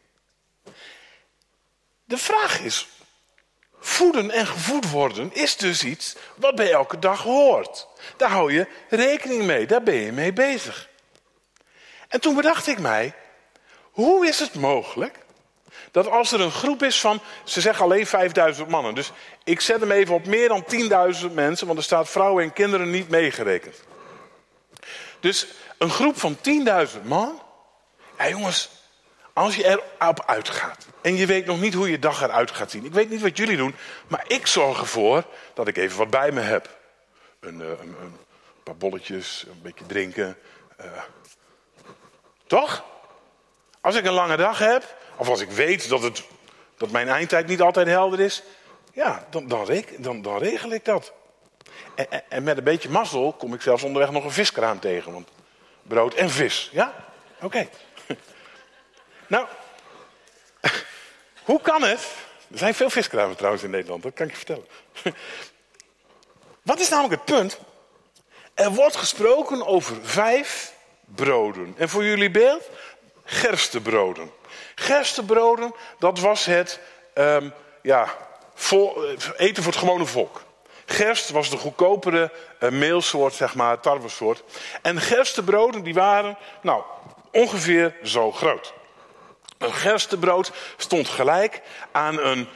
De 2.05 2.19
vraag 2.19 2.61
is, 2.61 2.89
voeden 3.87 4.31
en 4.31 4.47
gevoed 4.47 4.91
worden 4.91 5.35
is 5.35 5.57
dus 5.57 5.85
iets 5.85 6.17
wat 6.35 6.55
bij 6.55 6.73
elke 6.73 6.99
dag 6.99 7.23
hoort. 7.23 7.89
Daar 8.17 8.31
hou 8.31 8.53
je 8.53 8.67
rekening 8.89 9.43
mee, 9.43 9.67
daar 9.67 9.83
ben 9.83 9.95
je 9.95 10.13
mee 10.13 10.33
bezig. 10.33 10.89
En 12.09 12.21
toen 12.21 12.35
bedacht 12.35 12.67
ik 12.67 12.79
mij, 12.79 13.15
hoe 13.91 14.27
is 14.27 14.39
het 14.39 14.55
mogelijk 14.55 15.19
dat 15.91 16.09
als 16.09 16.33
er 16.33 16.41
een 16.41 16.51
groep 16.51 16.83
is 16.83 17.01
van, 17.01 17.21
ze 17.45 17.61
zeggen 17.61 17.85
alleen 17.85 18.07
5000 18.07 18.69
mannen. 18.69 18.95
Dus 18.95 19.13
ik 19.45 19.61
zet 19.61 19.81
hem 19.81 19.91
even 19.91 20.15
op 20.15 20.27
meer 20.27 20.49
dan 20.49 20.65
10.000 21.29 21.33
mensen, 21.33 21.67
want 21.67 21.79
er 21.79 21.85
staat 21.85 22.09
vrouwen 22.09 22.45
en 22.45 22.53
kinderen 22.53 22.91
niet 22.91 23.09
meegerekend. 23.09 23.83
Dus 25.21 25.47
een 25.79 25.91
groep 25.91 26.19
van 26.19 26.37
10.000 26.37 27.03
man. 27.03 27.43
Ja 28.19 28.29
jongens, 28.29 28.71
als 29.35 29.57
je 29.57 29.81
erop 29.99 30.23
uitgaat 30.27 30.87
en 31.01 31.17
je 31.17 31.27
weet 31.27 31.47
nog 31.47 31.61
niet 31.61 31.75
hoe 31.75 31.91
je 31.91 31.99
dag 31.99 32.23
eruit 32.23 32.51
gaat 32.51 32.71
zien. 32.71 32.85
Ik 32.85 32.93
weet 32.93 33.11
niet 33.11 33.21
wat 33.21 33.37
jullie 33.37 33.57
doen, 33.57 33.75
maar 34.07 34.25
ik 34.27 34.47
zorg 34.47 34.81
ervoor 34.81 35.25
dat 35.55 35.69
ik 35.69 35.77
even 35.77 35.99
wat 35.99 36.11
bij 36.11 36.33
me 36.33 36.41
heb. 36.41 36.79
Een, 37.41 37.61
eh, 37.61 37.69
een, 37.69 37.97
een 38.01 38.17
paar 38.63 38.77
bolletjes, 38.77 39.45
een 39.49 39.63
beetje 39.63 39.87
drinken. 39.87 40.37
Uh, 40.81 40.87
toch? 42.47 42.85
Als 43.81 43.95
ik 43.95 44.05
een 44.05 44.13
lange 44.13 44.37
dag 44.37 44.59
heb, 44.59 44.97
of 45.17 45.29
als 45.29 45.41
ik 45.41 45.51
weet 45.51 45.89
dat, 45.89 46.03
het, 46.03 46.23
dat 46.77 46.91
mijn 46.91 47.09
eindtijd 47.09 47.47
niet 47.47 47.61
altijd 47.61 47.87
helder 47.87 48.21
is, 48.21 48.43
ja, 48.93 49.27
dan, 49.31 49.49
dan, 49.49 49.85
dan, 49.99 50.23
dan 50.23 50.39
regel 50.39 50.71
ik 50.71 50.85
dat. 50.85 51.13
En, 51.95 52.11
en, 52.11 52.23
en, 52.29 52.43
met 52.43 52.57
een 52.57 52.65
beetje 52.65 52.91
mazzel 52.91 53.33
kom 53.33 53.55
ik 53.55 53.63
zelfs 53.63 53.83
onderweg 53.83 54.11
nog 54.11 54.25
een 54.25 54.31
viskraam 54.31 54.81
tegen. 54.81 55.13
Want 55.13 55.29
brood 55.83 56.15
en 56.15 56.31
vis, 56.31 56.69
ja? 56.73 56.95
Oké. 57.41 57.69
Nou, 59.35 59.47
hoe 61.45 61.61
kan 61.61 61.83
het? 61.83 62.01
Er 62.51 62.59
zijn 62.59 62.75
veel 62.75 62.91
viskramen 62.91 63.37
trouwens 63.37 63.63
in 63.65 63.71
Nederland, 63.71 64.03
dat 64.03 64.15
kan 64.15 64.27
ik 64.27 64.33
je 64.33 64.37
vertellen. 64.37 64.67
Wat 66.63 66.81
is 66.81 66.89
namelijk 66.89 67.15
het 67.15 67.37
punt? 67.37 67.59
Er 68.55 68.71
wordt 68.71 68.97
gesproken 68.97 69.67
over 69.67 69.97
vijf 70.03 70.73
broden. 71.05 71.75
En 71.79 71.89
voor 71.89 72.05
jullie 72.05 72.31
beeld, 72.31 72.69
gerstebroden. 73.25 74.31
Gerstebroden, 74.75 75.75
dat 75.99 76.19
was 76.19 76.45
het 76.45 76.81
um, 77.15 77.53
ja, 77.83 78.15
eh, 78.71 78.79
eten 79.37 79.63
voor 79.63 79.73
het 79.73 79.81
gewone 79.81 80.05
volk. 80.07 80.43
Gerst 80.85 81.31
was 81.31 81.51
de 81.51 81.57
goedkopere 81.57 82.33
uh, 82.61 82.71
meelsoort, 82.71 83.35
zeg 83.35 83.55
maar, 83.55 83.81
tarwesoort. 83.81 84.43
En 84.83 85.01
gerstebroden 85.01 85.83
die 85.83 85.95
waren, 85.95 86.39
nou, 86.61 86.83
ongeveer 87.31 87.97
zo 88.03 88.33
groot. 88.33 88.75
Een 89.65 89.75
gerstebrood 89.75 90.53
stond 90.77 91.09
gelijk 91.09 91.61
aan 91.93 92.19
een 92.19 92.49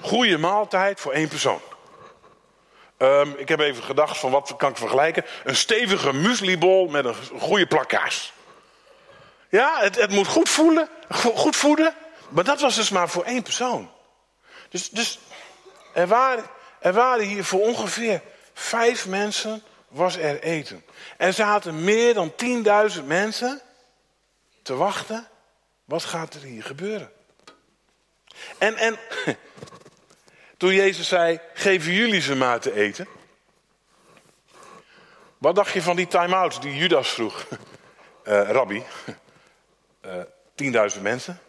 goede 0.00 0.38
maaltijd 0.38 1.00
voor 1.00 1.12
één 1.12 1.28
persoon. 1.28 1.60
Um, 2.98 3.34
ik 3.36 3.48
heb 3.48 3.60
even 3.60 3.82
gedacht 3.82 4.18
van 4.18 4.30
wat 4.30 4.54
kan 4.56 4.70
ik 4.70 4.76
vergelijken. 4.76 5.24
Een 5.44 5.56
stevige 5.56 6.12
mueslibol 6.12 6.88
met 6.88 7.04
een 7.04 7.14
goede 7.38 7.66
plakkaas. 7.66 8.32
Ja, 9.48 9.78
het, 9.80 9.96
het 9.96 10.10
moet 10.10 10.26
goed 10.26 10.48
voelen, 10.48 10.88
goed 11.34 11.56
voeden. 11.56 11.94
Maar 12.28 12.44
dat 12.44 12.60
was 12.60 12.74
dus 12.74 12.90
maar 12.90 13.08
voor 13.08 13.24
één 13.24 13.42
persoon. 13.42 13.90
Dus, 14.68 14.90
dus 14.90 15.18
er, 15.94 16.06
waren, 16.06 16.44
er 16.80 16.92
waren 16.92 17.24
hier 17.24 17.44
voor 17.44 17.60
ongeveer 17.60 18.22
vijf 18.54 19.06
mensen 19.06 19.62
was 19.88 20.16
er 20.16 20.42
eten. 20.42 20.84
Er 21.16 21.32
zaten 21.32 21.84
meer 21.84 22.14
dan 22.14 22.32
10.000 22.96 23.04
mensen 23.04 23.60
te 24.62 24.74
wachten. 24.74 25.28
Wat 25.88 26.04
gaat 26.04 26.34
er 26.34 26.42
hier 26.42 26.62
gebeuren? 26.62 27.10
En, 28.58 28.76
en 28.76 28.98
toen 30.56 30.74
Jezus 30.74 31.08
zei, 31.08 31.40
geven 31.54 31.92
jullie 31.92 32.20
ze 32.20 32.34
maar 32.34 32.60
te 32.60 32.72
eten. 32.72 33.08
Wat 35.38 35.54
dacht 35.54 35.72
je 35.72 35.82
van 35.82 35.96
die 35.96 36.06
time-out 36.06 36.62
die 36.62 36.76
Judas 36.76 37.08
vroeg? 37.08 37.46
Uh, 38.24 38.50
rabbi, 38.56 38.82
uh, 40.04 40.20
eh, 40.80 40.92
10.000 40.96 41.02
mensen. 41.02 41.40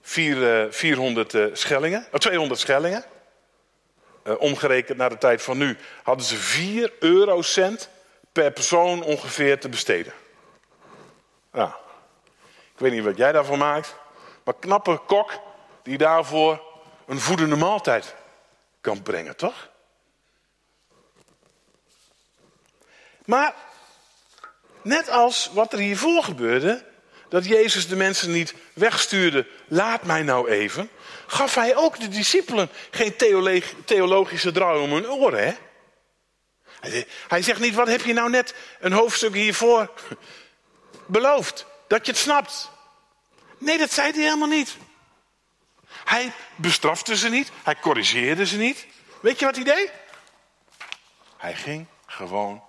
Vier, 0.00 0.64
uh, 0.64 0.72
400 0.72 1.34
uh, 1.34 1.46
schellingen, 1.52 2.06
200 2.12 2.60
schellingen. 2.60 3.04
Omgerekend 4.38 4.98
naar 4.98 5.10
de 5.10 5.18
tijd 5.18 5.42
van 5.42 5.58
nu 5.58 5.76
hadden 6.02 6.26
ze 6.26 6.36
4 6.36 6.92
eurocent 6.98 7.88
per 8.32 8.52
persoon 8.52 9.02
ongeveer 9.02 9.60
te 9.60 9.68
besteden. 9.68 10.12
Nou, 11.52 11.72
weet 12.82 12.92
niet 12.92 13.04
wat 13.04 13.16
jij 13.16 13.32
daarvan 13.32 13.58
maakt, 13.58 13.94
maar 14.44 14.54
knappe 14.60 15.00
kok 15.06 15.32
die 15.82 15.98
daarvoor 15.98 16.62
een 17.06 17.20
voedende 17.20 17.56
maaltijd 17.56 18.14
kan 18.80 19.02
brengen, 19.02 19.36
toch? 19.36 19.68
Maar 23.24 23.54
net 24.82 25.08
als 25.08 25.50
wat 25.52 25.72
er 25.72 25.78
hiervoor 25.78 26.22
gebeurde, 26.22 26.84
dat 27.28 27.44
Jezus 27.44 27.88
de 27.88 27.96
mensen 27.96 28.32
niet 28.32 28.54
wegstuurde, 28.72 29.46
laat 29.68 30.02
mij 30.02 30.22
nou 30.22 30.48
even, 30.48 30.90
gaf 31.26 31.54
hij 31.54 31.76
ook 31.76 32.00
de 32.00 32.08
discipelen 32.08 32.68
geen 32.90 33.16
theologische 33.84 34.52
draai 34.52 34.80
om 34.80 34.92
hun 34.92 35.10
oren. 35.10 35.46
Hè? 35.46 35.54
Hij 37.28 37.42
zegt 37.42 37.60
niet, 37.60 37.74
wat 37.74 37.86
heb 37.86 38.00
je 38.00 38.12
nou 38.12 38.30
net 38.30 38.54
een 38.80 38.92
hoofdstuk 38.92 39.34
hiervoor 39.34 39.90
beloofd? 41.06 41.66
Dat 41.86 42.06
je 42.06 42.12
het 42.12 42.20
snapt. 42.20 42.70
Nee, 43.62 43.78
dat 43.78 43.92
zei 43.92 44.12
hij 44.12 44.22
helemaal 44.22 44.48
niet. 44.48 44.76
Hij 46.04 46.32
bestrafte 46.56 47.16
ze 47.16 47.28
niet, 47.28 47.50
hij 47.62 47.76
corrigeerde 47.76 48.46
ze 48.46 48.56
niet. 48.56 48.86
Weet 49.20 49.38
je 49.38 49.44
wat 49.44 49.54
hij 49.54 49.64
deed? 49.64 49.92
Hij 51.36 51.54
ging 51.54 51.86
gewoon 52.06 52.62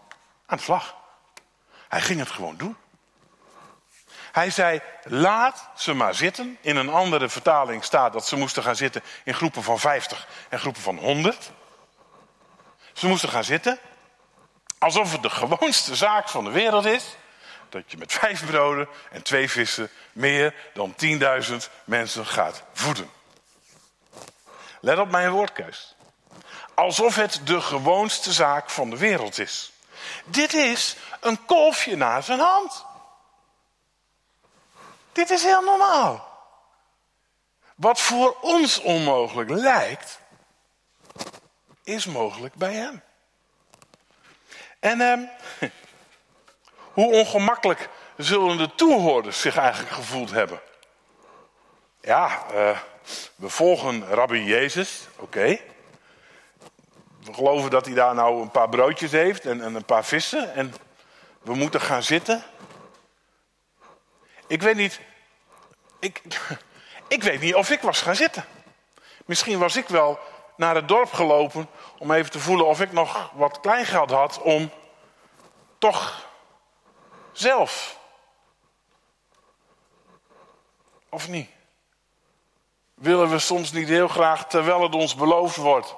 aan 0.45 0.57
de 0.57 0.63
vlag. 0.63 0.95
Hij 1.87 2.01
ging 2.01 2.19
het 2.19 2.31
gewoon 2.31 2.57
doen. 2.57 2.75
Hij 4.31 4.49
zei, 4.49 4.81
laat 5.03 5.69
ze 5.75 5.93
maar 5.93 6.15
zitten. 6.15 6.57
In 6.61 6.75
een 6.75 6.89
andere 6.89 7.29
vertaling 7.29 7.83
staat 7.83 8.13
dat 8.13 8.27
ze 8.27 8.35
moesten 8.35 8.63
gaan 8.63 8.75
zitten 8.75 9.03
in 9.23 9.33
groepen 9.33 9.63
van 9.63 9.79
50 9.79 10.27
en 10.49 10.59
groepen 10.59 10.81
van 10.81 10.97
100. 10.97 11.51
Ze 12.93 13.07
moesten 13.07 13.29
gaan 13.29 13.43
zitten 13.43 13.79
alsof 14.77 15.11
het 15.11 15.21
de 15.21 15.29
gewoonste 15.29 15.95
zaak 15.95 16.29
van 16.29 16.43
de 16.43 16.51
wereld 16.51 16.85
is 16.85 17.15
dat 17.73 17.91
je 17.91 17.97
met 17.97 18.13
vijf 18.13 18.45
broden 18.45 18.87
en 19.11 19.23
twee 19.23 19.49
vissen 19.49 19.89
meer 20.11 20.55
dan 20.73 20.95
10.000 21.05 21.55
mensen 21.83 22.25
gaat 22.25 22.63
voeden. 22.73 23.09
Let 24.79 24.97
op 24.97 25.09
mijn 25.09 25.31
woordkeus. 25.31 25.95
Alsof 26.73 27.15
het 27.15 27.41
de 27.43 27.61
gewoonste 27.61 28.31
zaak 28.31 28.69
van 28.69 28.89
de 28.89 28.97
wereld 28.97 29.39
is. 29.39 29.71
Dit 30.25 30.53
is 30.53 30.95
een 31.19 31.45
kolfje 31.45 31.95
naar 31.95 32.23
zijn 32.23 32.39
hand. 32.39 32.85
Dit 35.11 35.29
is 35.29 35.43
heel 35.43 35.61
normaal. 35.61 36.31
Wat 37.75 37.99
voor 37.99 38.37
ons 38.41 38.79
onmogelijk 38.79 39.49
lijkt, 39.49 40.19
is 41.83 42.05
mogelijk 42.05 42.55
bij 42.55 42.73
hem. 42.73 43.03
En 44.79 45.01
eh, 45.01 45.69
hoe 46.93 47.13
ongemakkelijk 47.13 47.89
zullen 48.17 48.57
de 48.57 48.75
toehoorders 48.75 49.41
zich 49.41 49.57
eigenlijk 49.57 49.91
gevoeld 49.91 50.31
hebben? 50.31 50.59
Ja, 52.01 52.45
uh, 52.53 52.79
we 53.35 53.49
volgen 53.49 54.07
Rabbi 54.07 54.43
Jezus, 54.43 55.07
oké. 55.15 55.59
we 57.23 57.33
geloven 57.33 57.69
dat 57.69 57.85
hij 57.85 57.95
daar 57.95 58.15
nou 58.15 58.41
een 58.41 58.51
paar 58.51 58.69
broodjes 58.69 59.11
heeft 59.11 59.45
en, 59.45 59.61
en 59.61 59.75
een 59.75 59.85
paar 59.85 60.05
vissen. 60.05 60.55
En 60.55 60.73
we 61.41 61.55
moeten 61.55 61.81
gaan 61.81 62.03
zitten. 62.03 62.43
Ik 64.47 64.61
weet 64.61 64.75
niet. 64.75 64.99
Ik, 65.99 66.21
ik 67.07 67.23
weet 67.23 67.41
niet 67.41 67.55
of 67.55 67.69
ik 67.69 67.81
was 67.81 68.01
gaan 68.01 68.15
zitten. 68.15 68.45
Misschien 69.25 69.59
was 69.59 69.75
ik 69.75 69.87
wel 69.87 70.19
naar 70.57 70.75
het 70.75 70.87
dorp 70.87 71.13
gelopen 71.13 71.67
om 71.97 72.11
even 72.11 72.31
te 72.31 72.39
voelen 72.39 72.65
of 72.65 72.81
ik 72.81 72.91
nog 72.91 73.31
wat 73.33 73.59
kleingeld 73.59 74.11
had 74.11 74.41
om 74.41 74.71
toch 75.77 76.31
zelf. 77.33 77.99
Of 81.09 81.27
niet? 81.27 81.49
Willen 82.93 83.29
we 83.29 83.39
soms 83.39 83.71
niet 83.71 83.87
heel 83.87 84.07
graag, 84.07 84.47
terwijl 84.47 84.81
het 84.81 84.95
ons 84.95 85.15
beloofd 85.15 85.55
wordt, 85.55 85.95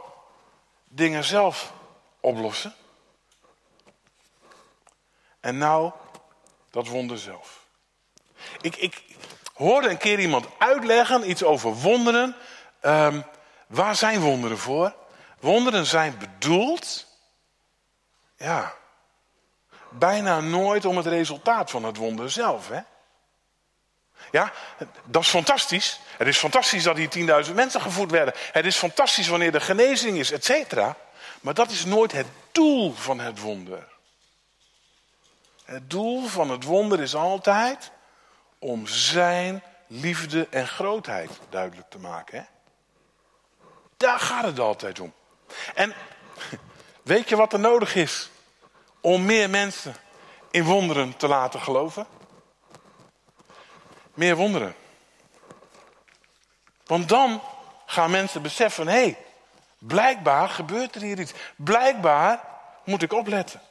dingen 0.83 1.23
zelf 1.23 1.73
oplossen? 2.19 2.75
En 5.39 5.57
nou, 5.57 5.91
dat 6.71 6.87
wonder 6.87 7.17
zelf. 7.17 7.65
Ik, 8.61 8.75
ik 8.75 9.03
hoorde 9.53 9.89
een 9.89 9.97
keer 9.97 10.19
iemand 10.19 10.47
uitleggen, 10.57 11.29
iets 11.29 11.43
over 11.43 11.73
wonderen. 11.73 12.35
Um, 12.81 13.23
waar 13.67 13.95
zijn 13.95 14.21
wonderen 14.21 14.57
voor? 14.57 14.95
Wonderen 15.39 15.85
zijn 15.85 16.17
bedoeld, 16.17 17.07
ja, 18.37 18.75
bijna 19.99 20.39
nooit 20.39 20.85
om 20.85 20.97
het 20.97 21.05
resultaat 21.05 21.71
van 21.71 21.83
het 21.83 21.97
wonder 21.97 22.31
zelf. 22.31 22.69
Hè? 22.69 22.79
Ja, 24.31 24.51
dat 25.03 25.21
is 25.21 25.29
fantastisch. 25.29 25.99
Het 26.17 26.27
is 26.27 26.37
fantastisch 26.37 26.83
dat 26.83 26.97
hier 26.97 27.45
10.000 27.45 27.53
mensen 27.53 27.81
gevoed 27.81 28.11
werden. 28.11 28.33
Het 28.51 28.65
is 28.65 28.77
fantastisch 28.77 29.27
wanneer 29.27 29.53
er 29.53 29.61
genezing 29.61 30.17
is, 30.17 30.31
et 30.31 30.45
cetera. 30.45 30.95
Maar 31.41 31.53
dat 31.53 31.71
is 31.71 31.85
nooit 31.85 32.11
het 32.11 32.27
doel 32.51 32.93
van 32.93 33.19
het 33.19 33.39
wonder. 33.39 33.87
Het 35.65 35.89
doel 35.89 36.27
van 36.27 36.49
het 36.49 36.63
wonder 36.63 37.01
is 37.01 37.15
altijd 37.15 37.91
om 38.59 38.87
zijn 38.87 39.63
liefde 39.87 40.47
en 40.49 40.67
grootheid 40.67 41.31
duidelijk 41.49 41.89
te 41.89 41.99
maken. 41.99 42.37
Hè? 42.37 42.43
Daar 43.97 44.19
gaat 44.19 44.43
het 44.43 44.59
altijd 44.59 44.99
om. 44.99 45.13
En 45.73 45.93
weet 47.03 47.29
je 47.29 47.35
wat 47.35 47.53
er 47.53 47.59
nodig 47.59 47.95
is 47.95 48.29
om 49.05 49.25
meer 49.25 49.49
mensen 49.49 49.95
in 50.51 50.63
wonderen 50.63 51.17
te 51.17 51.27
laten 51.27 51.61
geloven? 51.61 52.07
Meer 54.13 54.35
wonderen. 54.35 54.75
Want 56.85 57.09
dan 57.09 57.41
gaan 57.85 58.11
mensen 58.11 58.41
beseffen, 58.41 58.87
hé, 58.87 58.93
hey, 58.93 59.17
blijkbaar 59.77 60.49
gebeurt 60.49 60.95
er 60.95 61.01
hier 61.01 61.19
iets. 61.19 61.33
Blijkbaar 61.55 62.41
moet 62.83 63.01
ik 63.01 63.13
opletten. 63.13 63.61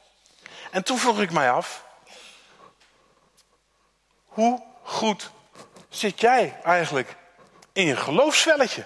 En 0.71 0.83
toen 0.83 0.97
vroeg 0.97 1.21
ik 1.21 1.31
mij 1.31 1.51
af, 1.51 1.85
hoe 4.25 4.63
goed 4.83 5.31
zit 5.89 6.19
jij 6.19 6.59
eigenlijk 6.63 7.15
in 7.73 7.85
je 7.85 7.95
geloofsvelletje? 7.95 8.85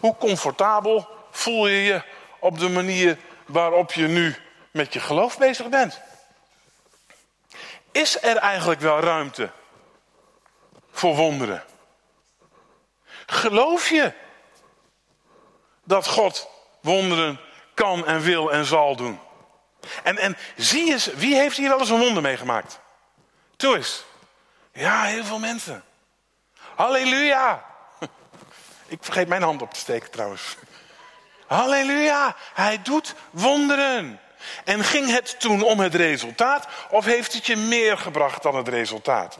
Hoe 0.00 0.16
comfortabel 0.16 1.08
voel 1.30 1.66
je 1.66 1.82
je 1.82 2.02
op 2.40 2.58
de 2.58 2.68
manier 2.68 3.18
waarop 3.46 3.92
je 3.92 4.06
nu 4.06 4.36
met 4.74 4.92
je 4.92 5.00
geloof 5.00 5.38
bezig 5.38 5.68
bent? 5.68 6.00
Is 7.92 8.22
er 8.22 8.36
eigenlijk 8.36 8.80
wel 8.80 9.00
ruimte 9.00 9.50
voor 10.90 11.14
wonderen? 11.14 11.64
Geloof 13.26 13.88
je 13.88 14.12
dat 15.84 16.06
God 16.06 16.48
wonderen 16.80 17.40
kan 17.74 18.06
en 18.06 18.20
wil 18.20 18.52
en 18.52 18.64
zal 18.64 18.96
doen? 18.96 19.20
En, 20.02 20.18
en 20.18 20.36
zie 20.56 20.90
eens, 20.92 21.06
wie 21.06 21.36
heeft 21.36 21.56
hier 21.56 21.68
wel 21.68 21.78
eens 21.80 21.90
een 21.90 21.98
wonder 21.98 22.22
meegemaakt? 22.22 22.80
Toe 23.56 23.76
eens. 23.76 24.04
Ja, 24.72 25.02
heel 25.02 25.24
veel 25.24 25.38
mensen. 25.38 25.84
Halleluja. 26.74 27.64
Ik 28.86 28.98
vergeet 29.00 29.28
mijn 29.28 29.42
hand 29.42 29.62
op 29.62 29.72
te 29.72 29.80
steken 29.80 30.10
trouwens. 30.10 30.56
Halleluja, 31.46 32.36
hij 32.54 32.82
doet 32.82 33.14
wonderen. 33.30 34.18
En 34.64 34.84
ging 34.84 35.10
het 35.10 35.40
toen 35.40 35.62
om 35.62 35.80
het 35.80 35.94
resultaat 35.94 36.66
of 36.90 37.04
heeft 37.04 37.32
het 37.32 37.46
je 37.46 37.56
meer 37.56 37.98
gebracht 37.98 38.42
dan 38.42 38.56
het 38.56 38.68
resultaat? 38.68 39.38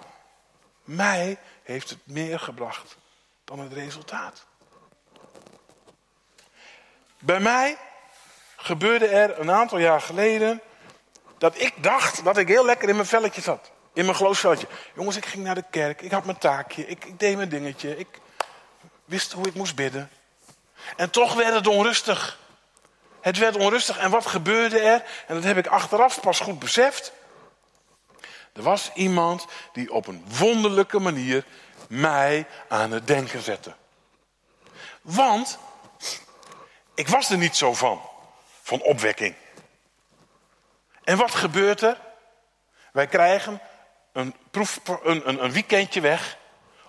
Mij 0.84 1.38
heeft 1.62 1.90
het 1.90 1.98
meer 2.04 2.40
gebracht 2.40 2.96
dan 3.44 3.58
het 3.58 3.72
resultaat. 3.72 4.44
Bij 7.18 7.40
mij 7.40 7.76
gebeurde 8.56 9.06
er 9.06 9.40
een 9.40 9.50
aantal 9.50 9.78
jaar 9.78 10.00
geleden 10.00 10.60
dat 11.38 11.60
ik 11.60 11.82
dacht 11.82 12.24
dat 12.24 12.36
ik 12.36 12.48
heel 12.48 12.64
lekker 12.64 12.88
in 12.88 12.94
mijn 12.94 13.08
velletje 13.08 13.40
zat. 13.40 13.70
In 13.92 14.04
mijn 14.04 14.16
geloofsvelletje. 14.16 14.66
Jongens, 14.94 15.16
ik 15.16 15.26
ging 15.26 15.44
naar 15.44 15.54
de 15.54 15.64
kerk, 15.70 16.02
ik 16.02 16.10
had 16.10 16.24
mijn 16.24 16.38
taakje, 16.38 16.86
ik, 16.86 17.04
ik 17.04 17.18
deed 17.18 17.36
mijn 17.36 17.48
dingetje, 17.48 17.98
ik 17.98 18.08
wist 19.04 19.32
hoe 19.32 19.46
ik 19.46 19.54
moest 19.54 19.74
bidden. 19.74 20.10
En 20.96 21.10
toch 21.10 21.34
werd 21.34 21.54
het 21.54 21.66
onrustig. 21.66 22.38
Het 23.24 23.38
werd 23.38 23.56
onrustig 23.56 23.98
en 23.98 24.10
wat 24.10 24.26
gebeurde 24.26 24.80
er? 24.80 25.04
En 25.26 25.34
dat 25.34 25.44
heb 25.44 25.56
ik 25.56 25.66
achteraf 25.66 26.20
pas 26.20 26.40
goed 26.40 26.58
beseft. 26.58 27.12
Er 28.52 28.62
was 28.62 28.90
iemand 28.94 29.46
die 29.72 29.92
op 29.92 30.06
een 30.06 30.24
wonderlijke 30.38 30.98
manier 30.98 31.44
mij 31.88 32.46
aan 32.68 32.90
het 32.90 33.06
denken 33.06 33.42
zette. 33.42 33.74
Want 35.00 35.58
ik 36.94 37.08
was 37.08 37.30
er 37.30 37.36
niet 37.36 37.56
zo 37.56 37.74
van, 37.74 38.00
van 38.62 38.82
opwekking. 38.82 39.34
En 41.04 41.16
wat 41.16 41.34
gebeurt 41.34 41.80
er? 41.80 42.00
Wij 42.92 43.06
krijgen 43.06 43.60
een, 44.12 44.34
proef, 44.50 44.80
een, 45.02 45.28
een, 45.28 45.44
een 45.44 45.52
weekendje 45.52 46.00
weg 46.00 46.36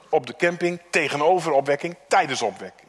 op 0.09 0.27
de 0.27 0.35
camping 0.35 0.81
tegenover 0.89 1.51
opwekking, 1.51 1.97
tijdens 2.07 2.41
opwekking. 2.41 2.84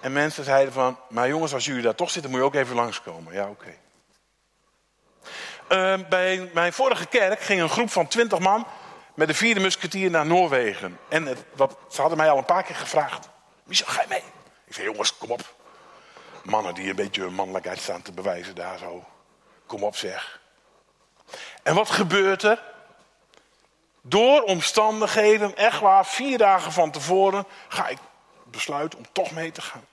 En 0.00 0.12
mensen 0.12 0.44
zeiden 0.44 0.72
van, 0.72 0.98
maar 1.08 1.28
jongens, 1.28 1.54
als 1.54 1.64
jullie 1.64 1.82
daar 1.82 1.94
toch 1.94 2.10
zitten, 2.10 2.30
moet 2.30 2.40
je 2.40 2.46
ook 2.46 2.54
even 2.54 2.76
langskomen. 2.76 3.32
Ja, 3.32 3.48
oké. 3.48 3.74
Ehm, 5.68 6.02
bij 6.08 6.50
mijn 6.52 6.72
vorige 6.72 7.06
kerk 7.06 7.40
ging 7.40 7.60
een 7.60 7.68
groep 7.68 7.90
van 7.90 8.08
twintig 8.08 8.38
man 8.38 8.66
met 9.14 9.28
de 9.28 9.34
vierde 9.34 9.60
musketier 9.60 10.10
naar 10.10 10.26
Noorwegen. 10.26 10.98
En 11.08 11.26
het, 11.26 11.44
wat, 11.54 11.78
ze 11.90 12.00
hadden 12.00 12.18
mij 12.18 12.30
al 12.30 12.38
een 12.38 12.44
paar 12.44 12.62
keer 12.62 12.76
gevraagd. 12.76 13.28
Michel, 13.64 13.86
ga 13.86 14.00
je 14.00 14.06
mee? 14.08 14.22
Ik 14.64 14.74
zei, 14.74 14.86
jongens, 14.86 15.18
kom 15.18 15.30
op. 15.30 15.54
Mannen 16.42 16.74
die 16.74 16.90
een 16.90 16.96
beetje 16.96 17.22
hun 17.22 17.34
mannelijkheid 17.34 17.80
staan 17.80 18.02
te 18.02 18.12
bewijzen 18.12 18.54
daar 18.54 18.78
zo. 18.78 19.04
Kom 19.66 19.82
op 19.82 19.96
zeg. 19.96 20.40
En 21.62 21.74
wat 21.74 21.90
gebeurt 21.90 22.42
er? 22.42 22.62
Door 24.02 24.42
omstandigheden, 24.42 25.56
echt 25.56 25.80
waar, 25.80 26.06
vier 26.06 26.38
dagen 26.38 26.72
van 26.72 26.90
tevoren 26.90 27.44
ga 27.68 27.88
ik 27.88 27.98
besluiten 28.50 28.98
om 28.98 29.06
toch 29.12 29.30
mee 29.30 29.52
te 29.52 29.62
gaan. 29.62 29.86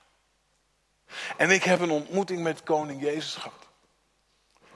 En 1.38 1.52
ik 1.52 1.64
heb 1.64 1.80
een 1.80 1.92
ontmoeting 1.92 2.42
met 2.42 2.64
koning 2.64 3.02
Jezus 3.02 3.36
gehad. 3.36 3.68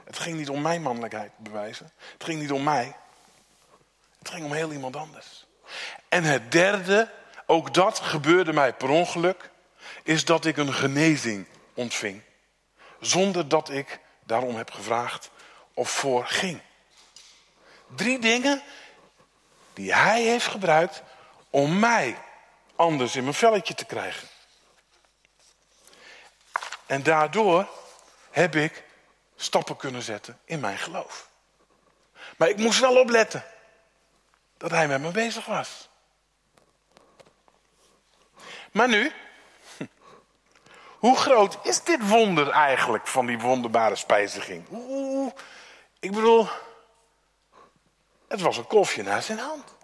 Het 0.04 0.18
ging 0.18 0.36
niet 0.36 0.48
om 0.48 0.62
mijn 0.62 0.82
mannelijkheid 0.82 1.38
bewijzen. 1.38 1.92
Het 2.12 2.24
ging 2.24 2.40
niet 2.40 2.52
om 2.52 2.62
mij. 2.62 2.96
Het 4.18 4.28
ging 4.30 4.44
om 4.44 4.52
heel 4.52 4.72
iemand 4.72 4.96
anders. 4.96 5.46
En 6.08 6.24
het 6.24 6.52
derde, 6.52 7.10
ook 7.46 7.74
dat 7.74 7.98
gebeurde 7.98 8.52
mij 8.52 8.74
per 8.74 8.88
ongeluk, 8.88 9.50
is 10.02 10.24
dat 10.24 10.44
ik 10.44 10.56
een 10.56 10.72
genezing 10.72 11.46
ontving. 11.74 12.22
Zonder 13.00 13.48
dat 13.48 13.70
ik 13.70 14.00
daarom 14.24 14.56
heb 14.56 14.70
gevraagd 14.70 15.30
of 15.74 15.90
voor 15.90 16.26
ging. 16.26 16.60
Drie 17.94 18.18
dingen 18.18 18.62
die 19.72 19.94
hij 19.94 20.22
heeft 20.22 20.46
gebruikt 20.46 21.02
om 21.50 21.78
mij 21.78 22.16
anders 22.80 23.16
in 23.16 23.22
mijn 23.22 23.34
velletje 23.34 23.74
te 23.74 23.84
krijgen. 23.84 24.28
En 26.86 27.02
daardoor 27.02 27.68
heb 28.30 28.54
ik 28.54 28.84
stappen 29.36 29.76
kunnen 29.76 30.02
zetten 30.02 30.38
in 30.44 30.60
mijn 30.60 30.78
geloof. 30.78 31.28
Maar 32.36 32.48
ik 32.48 32.56
moest 32.56 32.80
wel 32.80 33.00
opletten 33.00 33.44
dat 34.56 34.70
hij 34.70 34.88
met 34.88 35.00
me 35.00 35.10
bezig 35.10 35.46
was. 35.46 35.88
Maar 38.72 38.88
nu, 38.88 39.12
hoe 41.04 41.16
groot 41.16 41.58
is 41.62 41.82
dit 41.82 42.08
wonder 42.08 42.50
eigenlijk 42.50 43.06
van 43.06 43.26
die 43.26 43.38
wonderbare 43.38 43.96
spijziging? 43.96 44.66
Oeh, 44.70 45.32
ik 45.98 46.12
bedoel, 46.12 46.48
het 48.28 48.40
was 48.40 48.56
een 48.56 48.66
kofje 48.66 49.02
naar 49.02 49.22
zijn 49.22 49.38
hand. 49.38 49.74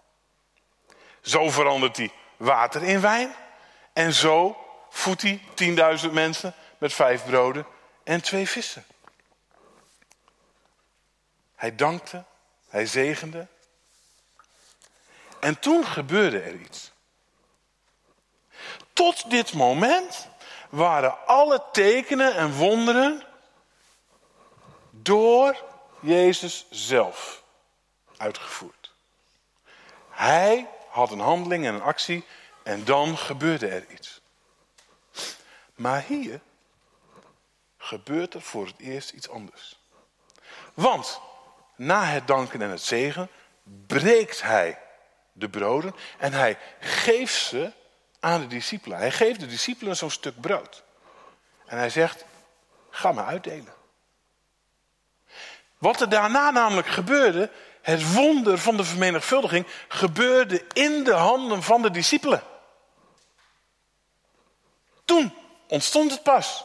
Zo 1.21 1.51
verandert 1.51 1.97
hij 1.97 2.13
water 2.37 2.83
in 2.83 3.01
wijn. 3.01 3.35
En 3.93 4.13
zo 4.13 4.57
voedt 4.91 5.23
hij 5.23 5.41
10.000 6.05 6.13
mensen 6.13 6.55
met 6.79 6.93
vijf 6.93 7.25
broden 7.25 7.67
en 8.05 8.23
twee 8.23 8.49
vissen. 8.49 8.85
Hij 11.55 11.75
dankte, 11.75 12.25
hij 12.69 12.87
zegende. 12.87 13.47
En 15.41 15.59
toen 15.59 15.85
gebeurde 15.85 16.41
er 16.41 16.55
iets. 16.55 16.93
Tot 18.93 19.31
dit 19.31 19.53
moment 19.53 20.29
waren 20.69 21.27
alle 21.27 21.63
tekenen 21.73 22.35
en 22.35 22.53
wonderen 22.53 23.25
door 24.91 25.65
Jezus 26.01 26.67
zelf 26.71 27.43
uitgevoerd. 28.17 28.93
Hij 30.11 30.69
had 30.97 31.11
een 31.11 31.21
handeling 31.21 31.67
en 31.67 31.75
een 31.75 31.83
actie 31.83 32.25
en 32.63 32.85
dan 32.85 33.19
gebeurde 33.19 33.69
er 33.69 33.85
iets. 33.89 34.21
Maar 35.75 36.03
hier 36.03 36.41
gebeurt 37.79 38.35
er 38.35 38.43
voor 38.43 38.67
het 38.67 38.79
eerst 38.79 39.11
iets 39.11 39.29
anders. 39.29 39.81
Want 40.75 41.21
na 41.77 42.05
het 42.05 42.27
danken 42.27 42.63
en 42.63 42.71
het 42.71 42.83
zegen 42.83 43.29
breekt 43.87 44.43
hij 44.43 44.79
de 45.33 45.49
broden 45.49 45.95
en 46.19 46.33
hij 46.33 46.59
geeft 46.81 47.35
ze 47.35 47.73
aan 48.21 48.41
de 48.41 48.47
discipelen. 48.47 48.99
Hij 48.99 49.13
geeft 49.13 49.41
de 49.41 49.47
discipelen 49.47 49.97
zo'n 49.97 50.11
stuk 50.11 50.41
brood. 50.41 50.85
En 51.67 51.79
hij 51.79 51.91
zegt, 51.91 52.25
ga 52.91 53.13
maar 53.13 53.27
uitdelen. 53.27 53.75
Wat 55.79 56.01
er 56.01 56.09
daarna 56.09 56.51
namelijk 56.51 56.89
gebeurde, 56.89 57.51
het 57.87 58.13
wonder 58.13 58.59
van 58.59 58.77
de 58.77 58.85
vermenigvuldiging, 58.85 59.67
gebeurde 59.89 60.65
in 60.73 61.05
de 61.05 61.13
handen 61.13 61.63
van 61.63 61.83
de 61.83 61.91
discipelen. 61.91 62.43
Toen 65.05 65.35
ontstond 65.69 66.11
het 66.11 66.23
pas. 66.23 66.65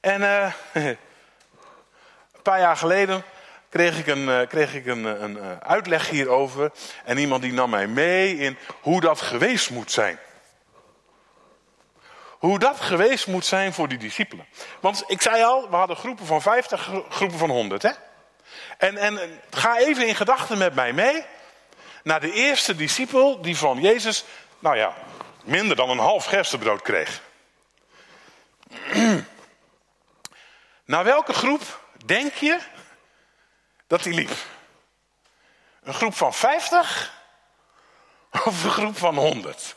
En 0.00 0.20
uh, 0.20 0.52
een 0.72 2.42
paar 2.42 2.60
jaar 2.60 2.76
geleden 2.76 3.22
kreeg 3.68 3.98
ik, 3.98 4.06
een, 4.06 4.28
uh, 4.28 4.40
kreeg 4.48 4.74
ik 4.74 4.86
een, 4.86 5.04
een 5.04 5.36
uh, 5.36 5.56
uitleg 5.56 6.08
hierover. 6.08 6.72
En 7.04 7.18
iemand 7.18 7.42
die 7.42 7.52
nam 7.52 7.70
mij 7.70 7.86
mee 7.86 8.36
in 8.36 8.58
hoe 8.80 9.00
dat 9.00 9.20
geweest 9.20 9.70
moet 9.70 9.92
zijn. 9.92 10.18
Hoe 12.28 12.58
dat 12.58 12.80
geweest 12.80 13.26
moet 13.26 13.44
zijn 13.44 13.72
voor 13.72 13.88
die 13.88 13.98
discipelen. 13.98 14.46
Want 14.80 15.04
ik 15.06 15.22
zei 15.22 15.42
al, 15.42 15.70
we 15.70 15.76
hadden 15.76 15.96
groepen 15.96 16.26
van 16.26 16.42
50, 16.42 16.90
groepen 17.08 17.38
van 17.38 17.50
100. 17.50 17.82
Hè? 17.82 17.90
En, 18.78 18.96
en 18.96 19.40
ga 19.50 19.78
even 19.78 20.06
in 20.06 20.14
gedachten 20.14 20.58
met 20.58 20.74
mij 20.74 20.92
mee 20.92 21.24
naar 22.02 22.20
de 22.20 22.32
eerste 22.32 22.74
discipel 22.74 23.42
die 23.42 23.56
van 23.56 23.80
Jezus, 23.80 24.24
nou 24.58 24.76
ja, 24.76 24.94
minder 25.44 25.76
dan 25.76 25.90
een 25.90 25.98
half 25.98 26.24
gerstebrood 26.24 26.82
kreeg. 26.82 27.20
Naar 30.84 31.04
welke 31.04 31.32
groep 31.32 31.80
denk 32.04 32.34
je 32.34 32.58
dat 33.86 34.04
hij 34.04 34.12
liep? 34.12 34.30
Een 35.82 35.94
groep 35.94 36.14
van 36.14 36.34
50 36.34 37.12
of 38.30 38.64
een 38.64 38.70
groep 38.70 38.98
van 38.98 39.16
100? 39.16 39.76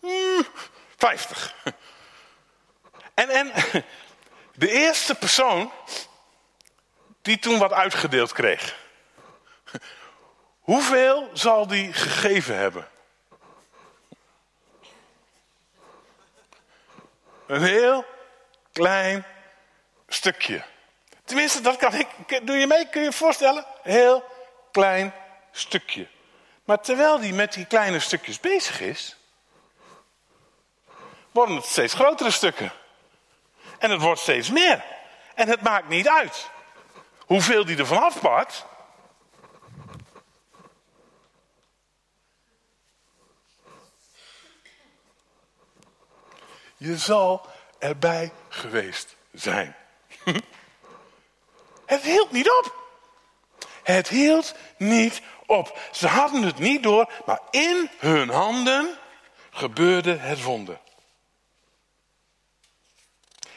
Hmm, 0.00 0.46
50. 0.96 1.54
En, 3.14 3.28
en 3.28 3.52
de 4.54 4.70
eerste 4.70 5.14
persoon 5.14 5.72
die 7.24 7.38
toen 7.38 7.58
wat 7.58 7.72
uitgedeeld 7.72 8.32
kreeg. 8.32 8.76
Hoeveel 10.60 11.30
zal 11.32 11.66
die 11.66 11.92
gegeven 11.92 12.56
hebben? 12.56 12.88
Een 17.46 17.62
heel 17.62 18.04
klein 18.72 19.24
stukje. 20.08 20.64
Tenminste, 21.24 21.60
dat 21.60 21.76
kan 21.76 21.94
ik. 21.94 22.06
Doe 22.42 22.56
je 22.56 22.66
mee? 22.66 22.88
Kun 22.88 23.00
je 23.00 23.06
je 23.06 23.12
voorstellen? 23.12 23.66
Heel 23.82 24.24
klein 24.72 25.14
stukje. 25.52 26.08
Maar 26.64 26.80
terwijl 26.80 27.20
hij 27.20 27.32
met 27.32 27.52
die 27.52 27.66
kleine 27.66 28.00
stukjes 28.00 28.40
bezig 28.40 28.80
is, 28.80 29.16
worden 31.30 31.56
het 31.56 31.64
steeds 31.64 31.94
grotere 31.94 32.30
stukken. 32.30 32.72
En 33.78 33.90
het 33.90 34.00
wordt 34.00 34.20
steeds 34.20 34.50
meer. 34.50 34.84
En 35.34 35.48
het 35.48 35.60
maakt 35.60 35.88
niet 35.88 36.08
uit 36.08 36.52
hoeveel 37.26 37.64
die 37.64 37.76
ervan 37.76 38.02
afpakt. 38.02 38.64
Je 46.76 46.98
zal 46.98 47.46
erbij 47.78 48.32
geweest 48.48 49.16
zijn. 49.32 49.76
Het 51.86 52.02
hield 52.02 52.30
niet 52.30 52.50
op. 52.50 52.82
Het 53.82 54.08
hield 54.08 54.54
niet 54.78 55.22
op. 55.46 55.78
Ze 55.92 56.08
hadden 56.08 56.42
het 56.42 56.58
niet 56.58 56.82
door, 56.82 57.12
maar 57.26 57.40
in 57.50 57.90
hun 57.98 58.28
handen 58.28 58.98
gebeurde 59.50 60.16
het 60.16 60.42
wonder. 60.42 60.80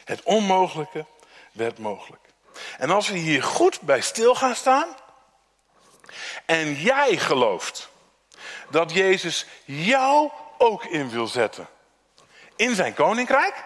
Het 0.04 0.22
onmogelijke 0.22 1.06
werd 1.52 1.78
mogelijk. 1.78 2.27
En 2.78 2.90
als 2.90 3.08
we 3.08 3.18
hier 3.18 3.42
goed 3.42 3.80
bij 3.80 4.00
stil 4.00 4.34
gaan 4.34 4.54
staan. 4.54 4.96
En 6.46 6.74
jij 6.74 7.16
gelooft 7.16 7.88
dat 8.70 8.92
Jezus 8.92 9.46
jou 9.64 10.30
ook 10.58 10.84
in 10.84 11.10
wil 11.10 11.26
zetten. 11.26 11.68
In 12.56 12.74
zijn 12.74 12.94
koninkrijk. 12.94 13.64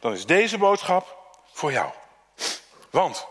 Dan 0.00 0.12
is 0.12 0.26
deze 0.26 0.58
boodschap 0.58 1.16
voor 1.52 1.72
jou. 1.72 1.92
Want. 2.90 3.26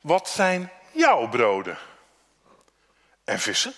Wat 0.00 0.28
zijn 0.28 0.72
jouw 0.92 1.28
broden? 1.28 1.78
En 3.24 3.38
vissen? 3.38 3.74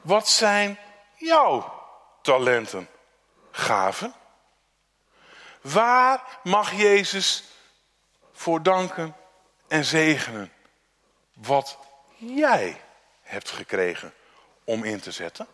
Wat 0.00 0.28
zijn 0.28 0.78
jouw 1.16 1.82
talenten? 2.22 2.88
Gaven? 3.50 4.14
Waar 5.72 6.22
mag 6.42 6.72
Jezus 6.72 7.44
voor 8.32 8.62
danken 8.62 9.16
en 9.68 9.84
zegenen 9.84 10.52
wat 11.34 11.78
jij 12.16 12.80
hebt 13.22 13.50
gekregen 13.50 14.14
om 14.64 14.84
in 14.84 15.00
te 15.00 15.10
zetten? 15.10 15.46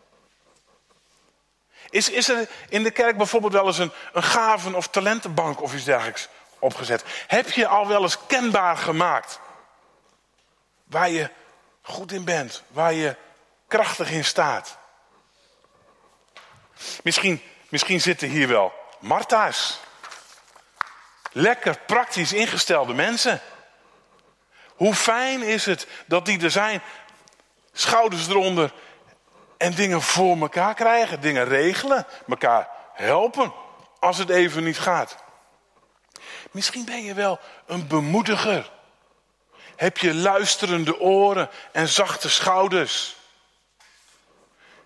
Is, 1.91 2.11
is 2.11 2.29
er 2.29 2.49
in 2.69 2.83
de 2.83 2.91
kerk 2.91 3.17
bijvoorbeeld 3.17 3.53
wel 3.53 3.67
eens 3.67 3.79
een, 3.79 3.93
een 4.13 4.23
gaven- 4.23 4.75
of 4.75 4.89
talentenbank 4.89 5.63
of 5.63 5.75
iets 5.75 5.85
dergelijks 5.85 6.29
opgezet? 6.59 7.05
Heb 7.27 7.51
je 7.51 7.67
al 7.67 7.87
wel 7.87 8.03
eens 8.03 8.27
kenbaar 8.27 8.77
gemaakt 8.77 9.41
waar 10.85 11.11
je 11.11 11.31
goed 11.83 12.13
in 12.13 12.25
bent, 12.25 12.63
waar 12.69 12.93
je 12.93 13.17
krachtig 13.69 14.11
in 14.11 14.25
staat? 14.25 14.79
Misschien, 17.03 17.43
misschien 17.69 18.01
zitten 18.01 18.29
hier 18.29 18.49
wel 18.49 18.73
Martha's 19.01 19.83
lekker 21.35 21.79
praktisch 21.87 22.33
ingestelde 22.33 22.95
mensen. 22.95 23.41
Hoe 24.75 24.95
fijn 24.95 25.43
is 25.43 25.67
het 25.67 25.87
dat 26.07 26.27
die 26.27 26.43
er 26.43 26.51
zijn, 26.51 26.83
schouders 27.73 28.29
eronder 28.29 28.73
en 29.57 29.75
dingen 29.75 30.03
voor 30.03 30.37
elkaar 30.37 30.75
krijgen, 30.75 31.21
dingen 31.21 31.45
regelen, 31.45 32.07
elkaar 32.29 32.69
helpen 32.93 33.53
als 33.99 34.19
het 34.19 34.29
even 34.29 34.65
niet 34.65 34.79
gaat. 34.79 35.17
Misschien 36.51 36.85
ben 36.85 37.03
je 37.03 37.15
wel 37.15 37.41
een 37.67 37.87
bemoediger. 37.87 38.71
Heb 39.77 39.99
je 39.99 40.15
luisterende 40.15 41.01
oren 41.01 41.51
en 41.73 41.89
zachte 41.89 42.29
schouders. 42.29 43.17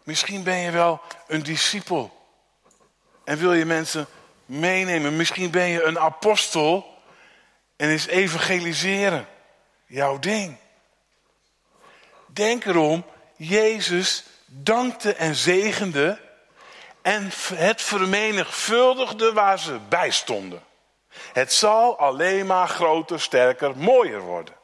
Misschien 0.03 0.43
ben 0.43 0.57
je 0.57 0.71
wel 0.71 1.01
een 1.27 1.43
discipel. 1.43 2.27
En 3.25 3.39
wil 3.39 3.53
je 3.53 3.65
mensen 3.65 4.07
meenemen. 4.49 5.17
Misschien 5.17 5.51
ben 5.51 5.69
je 5.69 5.83
een 5.83 5.99
apostel 5.99 6.97
en 7.77 7.89
is 7.89 8.07
evangeliseren 8.07 9.29
jouw 9.87 10.19
ding. 10.19 10.57
Denk 12.27 12.65
erom, 12.65 13.05
Jezus 13.37 14.25
dankte 14.47 15.15
en 15.15 15.35
zegende 15.35 16.21
en 17.03 17.31
het 17.55 17.83
vermenigvuldigde 17.83 19.33
waar 19.33 19.59
ze 19.59 19.79
bij 19.89 20.11
stonden. 20.11 20.63
Het 21.33 21.53
zal 21.53 21.99
alleen 21.99 22.47
maar 22.47 22.69
groter, 22.69 23.21
sterker, 23.21 23.77
mooier 23.77 24.21
worden. 24.21 24.55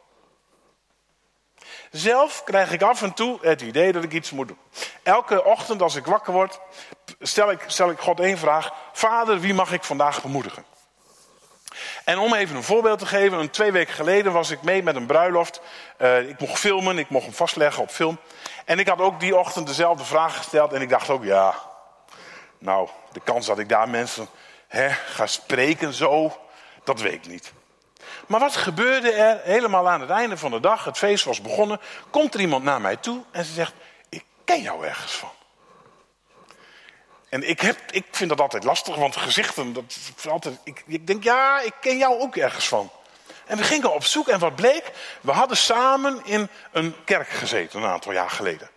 Zelf 1.90 2.44
krijg 2.44 2.72
ik 2.72 2.82
af 2.82 3.02
en 3.02 3.14
toe 3.14 3.38
het 3.42 3.60
idee 3.60 3.92
dat 3.92 4.04
ik 4.04 4.12
iets 4.12 4.30
moet 4.30 4.48
doen. 4.48 4.58
Elke 5.02 5.44
ochtend 5.44 5.82
als 5.82 5.94
ik 5.94 6.06
wakker 6.06 6.32
word, 6.32 6.60
stel 7.20 7.50
ik, 7.50 7.60
stel 7.66 7.90
ik 7.90 7.98
God 7.98 8.20
één 8.20 8.38
vraag. 8.38 8.72
Vader, 8.92 9.40
wie 9.40 9.54
mag 9.54 9.72
ik 9.72 9.84
vandaag 9.84 10.22
bemoedigen? 10.22 10.64
En 12.04 12.18
om 12.18 12.34
even 12.34 12.56
een 12.56 12.62
voorbeeld 12.62 12.98
te 12.98 13.06
geven, 13.06 13.38
een 13.38 13.50
twee 13.50 13.72
weken 13.72 13.94
geleden 13.94 14.32
was 14.32 14.50
ik 14.50 14.62
mee 14.62 14.82
met 14.82 14.96
een 14.96 15.06
bruiloft. 15.06 15.60
Uh, 15.98 16.28
ik 16.28 16.40
mocht 16.40 16.58
filmen, 16.58 16.98
ik 16.98 17.08
mocht 17.08 17.24
hem 17.24 17.34
vastleggen 17.34 17.82
op 17.82 17.90
film. 17.90 18.18
En 18.64 18.78
ik 18.78 18.88
had 18.88 18.98
ook 18.98 19.20
die 19.20 19.36
ochtend 19.36 19.66
dezelfde 19.66 20.04
vraag 20.04 20.36
gesteld. 20.36 20.72
En 20.72 20.82
ik 20.82 20.88
dacht 20.88 21.10
ook, 21.10 21.24
ja, 21.24 21.54
nou, 22.58 22.88
de 23.12 23.20
kans 23.20 23.46
dat 23.46 23.58
ik 23.58 23.68
daar 23.68 23.88
mensen 23.88 24.28
hè, 24.68 24.90
ga 24.90 25.26
spreken 25.26 25.92
zo, 25.92 26.40
dat 26.84 27.00
weet 27.00 27.12
ik 27.12 27.26
niet. 27.26 27.52
Maar 28.26 28.40
wat 28.40 28.56
gebeurde 28.56 29.10
er 29.12 29.40
helemaal 29.42 29.88
aan 29.88 30.00
het 30.00 30.10
einde 30.10 30.36
van 30.36 30.50
de 30.50 30.60
dag? 30.60 30.84
Het 30.84 30.98
feest 30.98 31.24
was 31.24 31.40
begonnen. 31.40 31.80
Komt 32.10 32.34
er 32.34 32.40
iemand 32.40 32.64
naar 32.64 32.80
mij 32.80 32.96
toe 32.96 33.22
en 33.30 33.44
ze 33.44 33.52
zegt: 33.52 33.72
Ik 34.08 34.24
ken 34.44 34.62
jou 34.62 34.86
ergens 34.86 35.12
van. 35.12 35.30
En 37.34 37.48
ik, 37.48 37.60
heb, 37.60 37.78
ik 37.90 38.04
vind 38.10 38.28
dat 38.28 38.40
altijd 38.40 38.64
lastig, 38.64 38.96
want 38.96 39.16
gezichten, 39.16 39.72
dat 39.72 39.96
altijd, 40.28 40.58
ik, 40.64 40.82
ik 40.86 41.06
denk, 41.06 41.24
ja, 41.24 41.60
ik 41.60 41.72
ken 41.80 41.96
jou 41.96 42.20
ook 42.20 42.36
ergens 42.36 42.68
van. 42.68 42.90
En 43.46 43.56
we 43.56 43.62
gingen 43.62 43.94
op 43.94 44.04
zoek 44.04 44.28
en 44.28 44.38
wat 44.38 44.54
bleek? 44.54 44.92
We 45.20 45.32
hadden 45.32 45.56
samen 45.56 46.24
in 46.24 46.48
een 46.72 46.94
kerk 47.04 47.28
gezeten 47.28 47.82
een 47.82 47.88
aantal 47.88 48.12
jaar 48.12 48.30
geleden. 48.30 48.70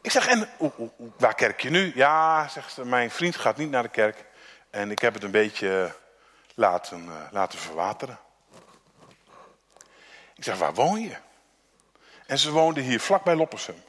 Ik 0.00 0.10
zeg, 0.10 0.26
en 0.26 0.48
waar 1.16 1.34
kerk 1.34 1.60
je 1.60 1.70
nu? 1.70 1.92
Ja, 1.94 2.48
zegt 2.48 2.72
ze, 2.72 2.84
mijn 2.84 3.10
vriend 3.10 3.36
gaat 3.36 3.56
niet 3.56 3.70
naar 3.70 3.82
de 3.82 3.88
kerk. 3.88 4.24
En 4.70 4.90
ik 4.90 4.98
heb 4.98 5.14
het 5.14 5.22
een 5.22 5.30
beetje 5.30 5.94
laten, 6.54 7.04
uh, 7.04 7.14
laten 7.30 7.58
verwateren. 7.58 8.18
Ik 10.34 10.44
zeg, 10.44 10.56
waar 10.56 10.74
woon 10.74 11.00
je? 11.00 11.16
En 12.26 12.38
ze 12.38 12.50
woonde 12.50 12.80
hier 12.80 13.00
vlakbij 13.00 13.34
Loppersum. 13.34 13.82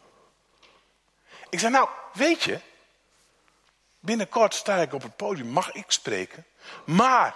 Ik 1.50 1.60
zeg, 1.60 1.72
nou, 1.72 1.90
weet 2.14 2.44
je, 2.44 2.60
binnenkort 4.00 4.54
sta 4.54 4.76
ik 4.76 4.94
op 4.94 5.02
het 5.02 5.16
podium, 5.16 5.48
mag 5.48 5.72
ik 5.72 5.92
spreken. 5.92 6.46
Maar, 6.84 7.36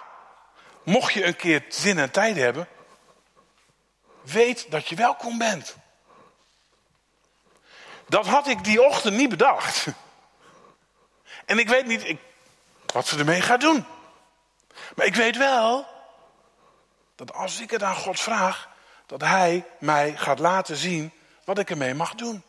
mocht 0.82 1.12
je 1.12 1.24
een 1.24 1.36
keer 1.36 1.64
zin 1.68 1.98
en 1.98 2.10
tijd 2.10 2.36
hebben, 2.36 2.68
weet 4.22 4.70
dat 4.70 4.88
je 4.88 4.96
welkom 4.96 5.38
bent. 5.38 5.76
Dat 8.08 8.26
had 8.26 8.46
ik 8.46 8.64
die 8.64 8.82
ochtend 8.82 9.16
niet 9.16 9.28
bedacht. 9.28 9.86
En 11.44 11.58
ik 11.58 11.68
weet 11.68 11.86
niet 11.86 12.08
ik, 12.08 12.20
wat 12.86 13.06
ze 13.06 13.18
ermee 13.18 13.40
gaat 13.40 13.60
doen. 13.60 13.84
Maar 14.96 15.06
ik 15.06 15.14
weet 15.14 15.36
wel 15.36 15.86
dat 17.14 17.32
als 17.32 17.60
ik 17.60 17.70
het 17.70 17.82
aan 17.82 17.96
God 17.96 18.20
vraag, 18.20 18.68
dat 19.06 19.20
Hij 19.20 19.66
mij 19.78 20.16
gaat 20.16 20.38
laten 20.38 20.76
zien 20.76 21.12
wat 21.44 21.58
ik 21.58 21.70
ermee 21.70 21.94
mag 21.94 22.14
doen. 22.14 22.42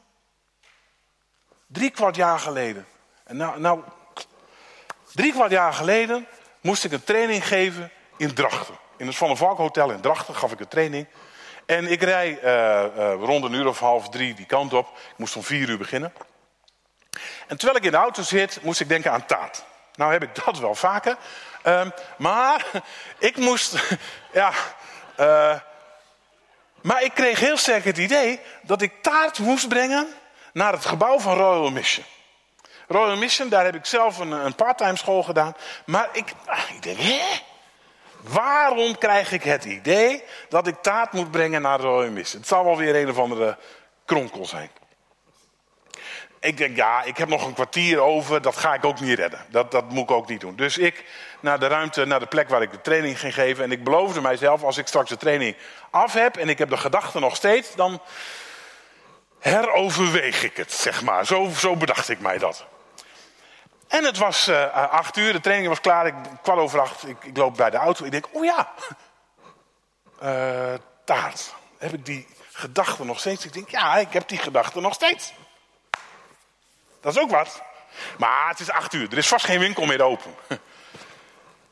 Drie 1.67 1.89
kwart 1.89 2.15
jaar 2.15 2.39
geleden. 2.39 2.87
En 3.23 3.37
nou, 3.37 3.59
nou, 3.59 3.81
drie 5.13 5.31
kwart 5.31 5.51
jaar 5.51 5.73
geleden 5.73 6.27
moest 6.61 6.83
ik 6.83 6.91
een 6.91 7.03
training 7.03 7.47
geven 7.47 7.91
in 8.17 8.33
Drachten. 8.33 8.75
In 8.97 9.07
het 9.07 9.15
Van 9.15 9.27
der 9.27 9.37
Valk 9.37 9.57
Hotel 9.57 9.91
in 9.91 10.01
Drachten 10.01 10.35
gaf 10.35 10.51
ik 10.51 10.59
een 10.59 10.67
training. 10.67 11.07
En 11.65 11.91
ik 11.91 12.01
rij 12.01 12.39
uh, 12.43 12.85
uh, 12.97 13.13
rond 13.19 13.43
een 13.43 13.53
uur 13.53 13.67
of 13.67 13.79
half 13.79 14.09
drie 14.09 14.33
die 14.33 14.45
kant 14.45 14.73
op. 14.73 14.87
Ik 14.87 15.17
moest 15.17 15.35
om 15.35 15.43
vier 15.43 15.69
uur 15.69 15.77
beginnen. 15.77 16.13
En 17.47 17.57
terwijl 17.57 17.77
ik 17.77 17.85
in 17.85 17.91
de 17.91 17.97
auto 17.97 18.21
zit, 18.21 18.59
moest 18.61 18.79
ik 18.79 18.89
denken 18.89 19.11
aan 19.11 19.25
taart. 19.25 19.63
Nou 19.95 20.11
heb 20.11 20.23
ik 20.23 20.35
dat 20.45 20.59
wel 20.59 20.75
vaker. 20.75 21.17
Uh, 21.65 21.85
maar 22.17 22.65
ik 23.19 23.37
moest, 23.37 23.97
ja, 24.33 24.51
uh, 25.19 25.59
maar 26.81 27.03
ik 27.03 27.13
kreeg 27.13 27.39
heel 27.39 27.57
sterk 27.57 27.83
het 27.83 27.97
idee 27.97 28.39
dat 28.61 28.81
ik 28.81 29.01
taart 29.01 29.39
moest 29.39 29.67
brengen 29.67 30.07
naar 30.55 30.71
het 30.71 30.85
gebouw 30.85 31.19
van 31.19 31.37
Royal 31.37 31.71
Mission. 31.71 32.05
Royal 32.87 33.17
Mission, 33.17 33.49
daar 33.49 33.65
heb 33.65 33.75
ik 33.75 33.85
zelf 33.85 34.17
een, 34.17 34.31
een 34.31 34.55
parttime 34.55 34.97
school 34.97 35.23
gedaan. 35.23 35.55
Maar 35.85 36.09
ik, 36.11 36.33
ah, 36.45 36.69
ik 36.73 36.83
denk, 36.83 36.97
hè? 36.99 37.21
Waarom 38.21 38.97
krijg 38.97 39.31
ik 39.31 39.43
het 39.43 39.65
idee 39.65 40.23
dat 40.49 40.67
ik 40.67 40.75
taart 40.81 41.11
moet 41.11 41.31
brengen 41.31 41.61
naar 41.61 41.79
Royal 41.79 42.11
Mission? 42.11 42.39
Het 42.39 42.49
zal 42.49 42.63
wel 42.63 42.77
weer 42.77 42.95
een 42.95 43.09
of 43.09 43.17
andere 43.17 43.57
kronkel 44.05 44.45
zijn. 44.45 44.69
Ik 46.39 46.57
denk, 46.57 46.75
ja, 46.75 47.03
ik 47.03 47.17
heb 47.17 47.27
nog 47.27 47.45
een 47.45 47.53
kwartier 47.53 47.99
over, 47.99 48.41
dat 48.41 48.57
ga 48.57 48.73
ik 48.73 48.85
ook 48.85 48.99
niet 48.99 49.19
redden. 49.19 49.45
Dat, 49.49 49.71
dat 49.71 49.89
moet 49.89 50.03
ik 50.03 50.11
ook 50.11 50.27
niet 50.27 50.41
doen. 50.41 50.55
Dus 50.55 50.77
ik 50.77 51.03
naar 51.39 51.59
de 51.59 51.67
ruimte, 51.67 52.05
naar 52.05 52.19
de 52.19 52.25
plek 52.25 52.49
waar 52.49 52.61
ik 52.61 52.71
de 52.71 52.81
training 52.81 53.19
ging 53.19 53.33
geven. 53.33 53.63
En 53.63 53.71
ik 53.71 53.83
beloofde 53.83 54.21
mijzelf, 54.21 54.63
als 54.63 54.77
ik 54.77 54.87
straks 54.87 55.09
de 55.09 55.17
training 55.17 55.55
af 55.89 56.13
heb 56.13 56.37
en 56.37 56.49
ik 56.49 56.57
heb 56.57 56.69
de 56.69 56.77
gedachte 56.77 57.19
nog 57.19 57.35
steeds, 57.35 57.75
dan 57.75 58.01
heroverweeg 59.49 60.43
ik 60.43 60.57
het, 60.57 60.71
zeg 60.71 61.01
maar. 61.01 61.25
Zo, 61.25 61.49
zo 61.57 61.75
bedacht 61.75 62.09
ik 62.09 62.19
mij 62.19 62.37
dat. 62.37 62.65
En 63.87 64.03
het 64.03 64.17
was 64.17 64.47
uh, 64.47 64.73
acht 64.73 65.17
uur, 65.17 65.33
de 65.33 65.39
training 65.39 65.69
was 65.69 65.81
klaar, 65.81 66.07
ik, 66.07 66.13
kwart 66.41 66.59
over 66.59 66.79
acht, 66.79 67.07
ik, 67.07 67.23
ik, 67.23 67.37
loop 67.37 67.57
bij 67.57 67.69
de 67.69 67.77
auto. 67.77 68.05
Ik 68.05 68.11
denk, 68.11 68.27
oh 68.31 68.43
ja, 68.43 68.73
uh, 70.23 70.73
taart. 71.03 71.53
Heb 71.77 71.93
ik 71.93 72.05
die 72.05 72.27
gedachte 72.51 73.05
nog 73.05 73.19
steeds? 73.19 73.45
Ik 73.45 73.53
denk, 73.53 73.69
ja, 73.69 73.97
ik 73.97 74.13
heb 74.13 74.27
die 74.27 74.37
gedachte 74.37 74.79
nog 74.79 74.93
steeds. 74.93 75.33
Dat 77.01 77.15
is 77.15 77.21
ook 77.21 77.31
wat. 77.31 77.61
Maar 78.17 78.49
het 78.49 78.59
is 78.59 78.69
acht 78.69 78.93
uur, 78.93 79.11
er 79.11 79.17
is 79.17 79.27
vast 79.27 79.45
geen 79.45 79.59
winkel 79.59 79.85
meer 79.85 80.01
open. 80.01 80.35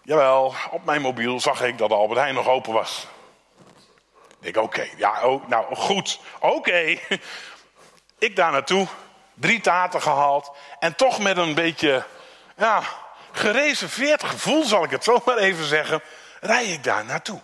Jawel, 0.01 0.55
op 0.71 0.85
mijn 0.85 1.01
mobiel 1.01 1.39
zag 1.39 1.61
ik 1.61 1.77
dat 1.77 1.91
Albert 1.91 2.19
Heijn 2.19 2.35
nog 2.35 2.47
open 2.47 2.73
was. 2.73 3.07
Ik 4.41 4.53
denk, 4.53 4.65
oké, 4.65 4.87
ja, 4.97 5.23
oh, 5.23 5.47
nou 5.47 5.75
goed, 5.75 6.19
oké. 6.39 6.97
Ik 8.23 8.35
daar 8.35 8.51
naartoe, 8.51 8.87
drie 9.33 9.61
taarten 9.61 10.01
gehaald. 10.01 10.51
En 10.79 10.95
toch 10.95 11.19
met 11.19 11.37
een 11.37 11.53
beetje, 11.53 12.03
ja, 12.57 12.81
gereserveerd 13.31 14.23
gevoel, 14.23 14.63
zal 14.63 14.83
ik 14.83 14.89
het 14.89 15.03
zo 15.03 15.21
maar 15.25 15.37
even 15.37 15.65
zeggen, 15.65 16.01
rij 16.39 16.65
ik 16.65 16.83
daar 16.83 17.05
naartoe. 17.05 17.39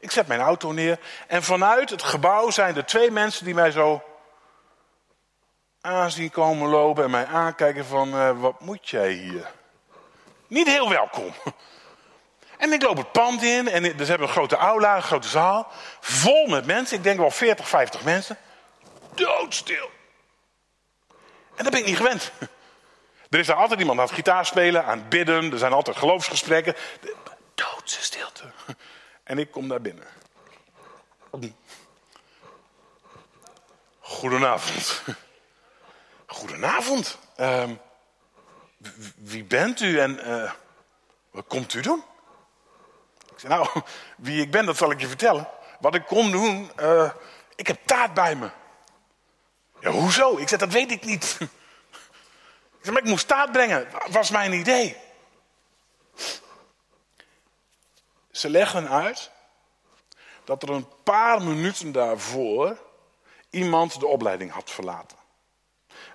Ik 0.00 0.10
zet 0.10 0.26
mijn 0.26 0.40
auto 0.40 0.72
neer 0.72 0.98
en 1.26 1.42
vanuit 1.42 1.90
het 1.90 2.02
gebouw 2.02 2.50
zijn 2.50 2.76
er 2.76 2.84
twee 2.84 3.10
mensen 3.10 3.44
die 3.44 3.54
mij 3.54 3.70
zo 3.70 4.02
aanzien 5.80 6.30
komen 6.30 6.68
lopen 6.68 7.04
en 7.04 7.10
mij 7.10 7.26
aankijken 7.26 7.86
van, 7.86 8.08
uh, 8.08 8.40
wat 8.40 8.60
moet 8.60 8.88
jij 8.88 9.10
hier? 9.10 9.50
Niet 10.46 10.68
heel 10.68 10.88
welkom. 10.88 11.34
En 12.58 12.72
ik 12.72 12.82
loop 12.82 12.96
het 12.96 13.12
pand 13.12 13.42
in 13.42 13.68
en 13.68 13.84
ze 13.84 14.04
hebben 14.04 14.26
een 14.26 14.34
grote 14.34 14.56
aula, 14.56 14.96
een 14.96 15.02
grote 15.02 15.28
zaal, 15.28 15.66
vol 16.00 16.46
met 16.46 16.66
mensen. 16.66 16.96
Ik 16.96 17.02
denk 17.02 17.18
wel 17.18 17.30
40, 17.30 17.68
50 17.68 18.02
mensen. 18.02 18.38
Doodstil. 19.14 19.90
En 21.54 21.64
dat 21.64 21.70
ben 21.70 21.80
ik 21.80 21.86
niet 21.86 21.96
gewend. 21.96 22.32
Er 23.30 23.40
is 23.40 23.46
daar 23.46 23.56
altijd 23.56 23.80
iemand 23.80 23.98
aan 23.98 24.04
het 24.04 24.14
gitaar 24.14 24.46
spelen, 24.46 24.84
aan 24.84 24.98
het 24.98 25.08
bidden. 25.08 25.52
Er 25.52 25.58
zijn 25.58 25.72
altijd 25.72 25.96
geloofsgesprekken. 25.96 26.74
Doodse 27.54 28.02
stilte. 28.02 28.44
En 29.24 29.38
ik 29.38 29.50
kom 29.50 29.68
daar 29.68 29.80
binnen. 29.80 30.06
Goedenavond. 34.00 35.02
Goedenavond. 36.26 37.18
Uh, 37.36 37.64
wie 39.16 39.44
bent 39.44 39.80
u 39.80 39.98
en 39.98 40.20
uh, 40.28 40.52
wat 41.30 41.44
komt 41.46 41.74
u 41.74 41.80
doen? 41.80 42.04
Ik 43.32 43.40
zei, 43.40 43.52
nou, 43.54 43.68
wie 44.16 44.42
ik 44.42 44.50
ben, 44.50 44.66
dat 44.66 44.76
zal 44.76 44.90
ik 44.90 45.00
je 45.00 45.06
vertellen. 45.06 45.48
Wat 45.80 45.94
ik 45.94 46.06
kom 46.06 46.30
doen, 46.30 46.70
uh, 46.80 47.10
ik 47.56 47.66
heb 47.66 47.78
taart 47.84 48.14
bij 48.14 48.34
me. 48.34 48.50
Hoezo? 49.84 50.36
Ik 50.36 50.48
zei, 50.48 50.60
dat 50.60 50.72
weet 50.72 50.90
ik 50.90 51.04
niet. 51.04 51.36
Ik 51.40 52.80
zei, 52.80 52.92
maar 52.92 53.02
ik 53.02 53.08
moest 53.08 53.28
taart 53.28 53.52
brengen. 53.52 53.88
Was 54.10 54.30
mijn 54.30 54.52
idee. 54.52 54.96
Ze 58.30 58.50
leggen 58.50 58.88
uit 58.88 59.30
dat 60.44 60.62
er 60.62 60.70
een 60.70 60.88
paar 61.02 61.42
minuten 61.42 61.92
daarvoor 61.92 62.78
iemand 63.50 64.00
de 64.00 64.06
opleiding 64.06 64.52
had 64.52 64.70
verlaten. 64.70 65.16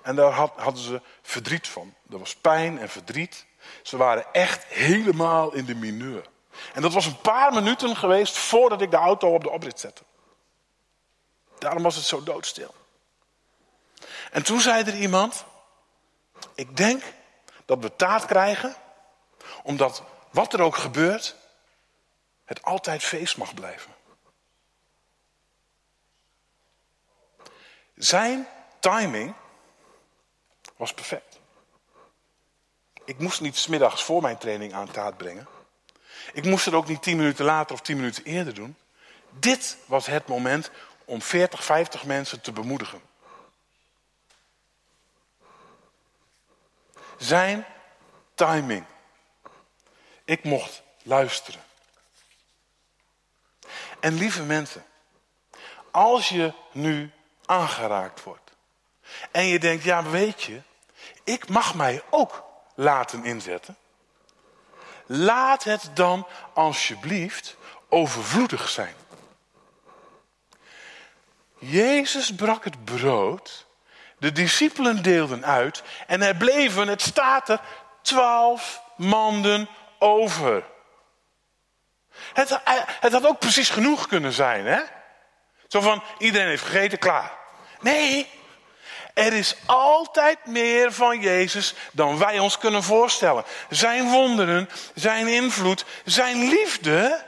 En 0.02 0.16
daar 0.16 0.32
hadden 0.32 0.84
ze 0.84 1.02
verdriet 1.22 1.68
van. 1.68 1.94
Er 2.12 2.20
was 2.20 2.36
pijn 2.36 2.80
en 2.80 2.90
verdriet. 2.90 3.46
Ze 3.84 3.98
waren 3.98 4.34
echt 4.34 4.64
helemaal 4.64 5.54
in 5.54 5.66
de 5.66 5.76
mineur. 5.76 6.30
En 6.74 6.82
dat 6.82 6.94
was 6.94 7.06
een 7.06 7.22
paar 7.22 7.54
minuten 7.54 7.96
geweest 7.96 8.38
voordat 8.38 8.82
ik 8.82 8.92
de 8.92 8.98
auto 8.98 9.34
op 9.34 9.44
de 9.44 9.50
oprit 9.50 9.80
zette. 9.80 10.02
Daarom 11.60 11.84
was 11.84 11.96
het 11.96 12.06
zo 12.06 12.24
doodstil. 12.24 12.74
En 14.30 14.44
toen 14.44 14.62
zei 14.62 14.84
er 14.84 14.96
iemand: 14.96 15.46
Ik 16.56 16.78
denk 16.78 17.04
dat 17.66 17.80
we 17.80 17.96
taart 17.96 18.26
krijgen, 18.26 18.76
omdat 19.64 20.04
wat 20.32 20.54
er 20.54 20.62
ook 20.62 20.76
gebeurt, 20.76 21.36
het 22.46 22.64
altijd 22.64 23.04
feest 23.04 23.38
mag 23.38 23.54
blijven. 23.54 23.98
Zijn 27.96 28.48
timing 28.80 29.34
was 30.76 30.94
perfect. 30.94 31.40
Ik 33.06 33.20
moest 33.20 33.42
niet 33.42 33.58
smiddags 33.58 34.04
voor 34.04 34.22
mijn 34.22 34.38
training 34.38 34.74
aan 34.74 34.92
taart 34.92 35.18
brengen. 35.18 35.48
Ik 36.34 36.46
moest 36.46 36.66
het 36.66 36.74
ook 36.74 36.88
niet 36.88 37.02
tien 37.02 37.18
minuten 37.18 37.46
later 37.46 37.74
of 37.76 37.82
tien 37.82 37.96
minuten 37.96 38.24
eerder 38.24 38.54
doen. 38.54 38.78
Dit 39.30 39.78
was 39.86 40.06
het 40.06 40.28
moment 40.28 40.72
om 41.06 41.22
40, 41.22 41.64
50 41.64 42.06
mensen 42.06 42.42
te 42.42 42.52
bemoedigen. 42.52 43.02
Zijn 47.20 47.66
timing. 48.36 48.86
Ik 50.26 50.44
mocht 50.44 50.82
luisteren. 51.04 51.62
En 54.00 54.14
lieve 54.14 54.44
mensen, 54.44 54.86
als 55.92 56.30
je 56.30 56.54
nu 56.72 57.12
aangeraakt 57.46 58.24
wordt 58.24 58.52
en 59.32 59.46
je 59.46 59.60
denkt, 59.60 59.84
ja 59.84 60.04
weet 60.04 60.44
je, 60.44 60.62
ik 61.24 61.50
mag 61.50 61.76
mij 61.76 62.02
ook 62.10 62.44
laten 62.76 63.26
inzetten. 63.26 63.78
Laat 65.06 65.64
het 65.64 65.90
dan 65.94 66.28
alsjeblieft 66.54 67.56
overvloedig 67.90 68.70
zijn. 68.70 68.96
Jezus 71.60 72.36
brak 72.36 72.64
het 72.64 72.86
brood 72.86 73.66
De 74.20 74.32
discipelen 74.32 75.04
deelden 75.04 75.46
uit 75.46 75.84
en 76.08 76.22
er 76.22 76.36
bleven, 76.36 76.88
het 76.88 77.02
staat 77.02 77.50
er, 77.50 77.60
twaalf 78.02 78.82
manden 78.96 79.70
over. 80.00 80.64
Het, 82.34 82.60
het 83.00 83.14
had 83.14 83.26
ook 83.26 83.40
precies 83.40 83.70
genoeg 83.70 84.08
kunnen 84.08 84.34
zijn, 84.34 84.66
hè? 84.66 84.80
Zo 85.68 85.82
van, 85.82 86.04
iedereen 86.18 86.48
heeft 86.48 86.64
gegeten, 86.64 87.00
klaar. 87.00 87.32
Nee, 87.80 88.28
er 89.14 89.34
is 89.34 89.56
altijd 89.66 90.46
meer 90.46 90.94
van 90.94 91.20
Jezus 91.20 91.74
dan 91.92 92.18
wij 92.18 92.40
ons 92.40 92.58
kunnen 92.58 92.84
voorstellen. 92.84 93.44
Zijn 93.70 94.10
wonderen, 94.10 94.70
zijn 94.96 95.28
invloed, 95.28 95.86
zijn 96.06 96.50
liefde 96.50 97.26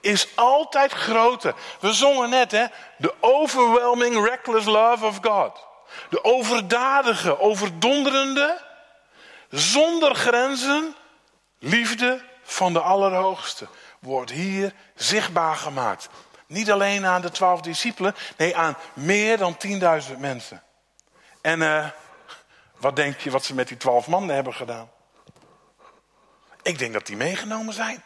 is 0.00 0.28
altijd 0.34 0.92
groter. 0.92 1.54
We 1.80 1.92
zongen 1.92 2.30
net, 2.30 2.50
hè? 2.50 2.64
The 3.00 3.14
overwhelming, 3.20 4.24
reckless 4.28 4.66
love 4.66 5.06
of 5.06 5.18
God. 5.22 5.67
De 6.10 6.24
overdadige, 6.24 7.40
overdonderende, 7.40 8.60
zonder 9.50 10.14
grenzen, 10.14 10.94
liefde 11.58 12.22
van 12.42 12.72
de 12.72 12.80
Allerhoogste 12.80 13.66
wordt 13.98 14.30
hier 14.30 14.72
zichtbaar 14.94 15.56
gemaakt. 15.56 16.08
Niet 16.46 16.70
alleen 16.70 17.06
aan 17.06 17.20
de 17.20 17.30
twaalf 17.30 17.60
discipelen, 17.60 18.14
nee 18.36 18.56
aan 18.56 18.76
meer 18.92 19.38
dan 19.38 19.56
10.000 20.10 20.18
mensen. 20.18 20.62
En 21.40 21.60
uh, 21.60 21.86
wat 22.76 22.96
denk 22.96 23.18
je 23.18 23.30
wat 23.30 23.44
ze 23.44 23.54
met 23.54 23.68
die 23.68 23.76
twaalf 23.76 24.06
mannen 24.06 24.34
hebben 24.34 24.54
gedaan? 24.54 24.90
Ik 26.62 26.78
denk 26.78 26.92
dat 26.92 27.06
die 27.06 27.16
meegenomen 27.16 27.74
zijn. 27.74 28.02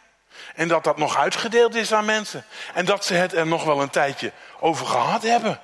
En 0.54 0.68
dat 0.68 0.84
dat 0.84 0.96
nog 0.96 1.16
uitgedeeld 1.16 1.74
is 1.74 1.92
aan 1.92 2.04
mensen. 2.04 2.44
En 2.74 2.84
dat 2.84 3.04
ze 3.04 3.14
het 3.14 3.32
er 3.32 3.46
nog 3.46 3.64
wel 3.64 3.82
een 3.82 3.90
tijdje 3.90 4.32
over 4.60 4.86
gehad 4.86 5.22
hebben. 5.22 5.60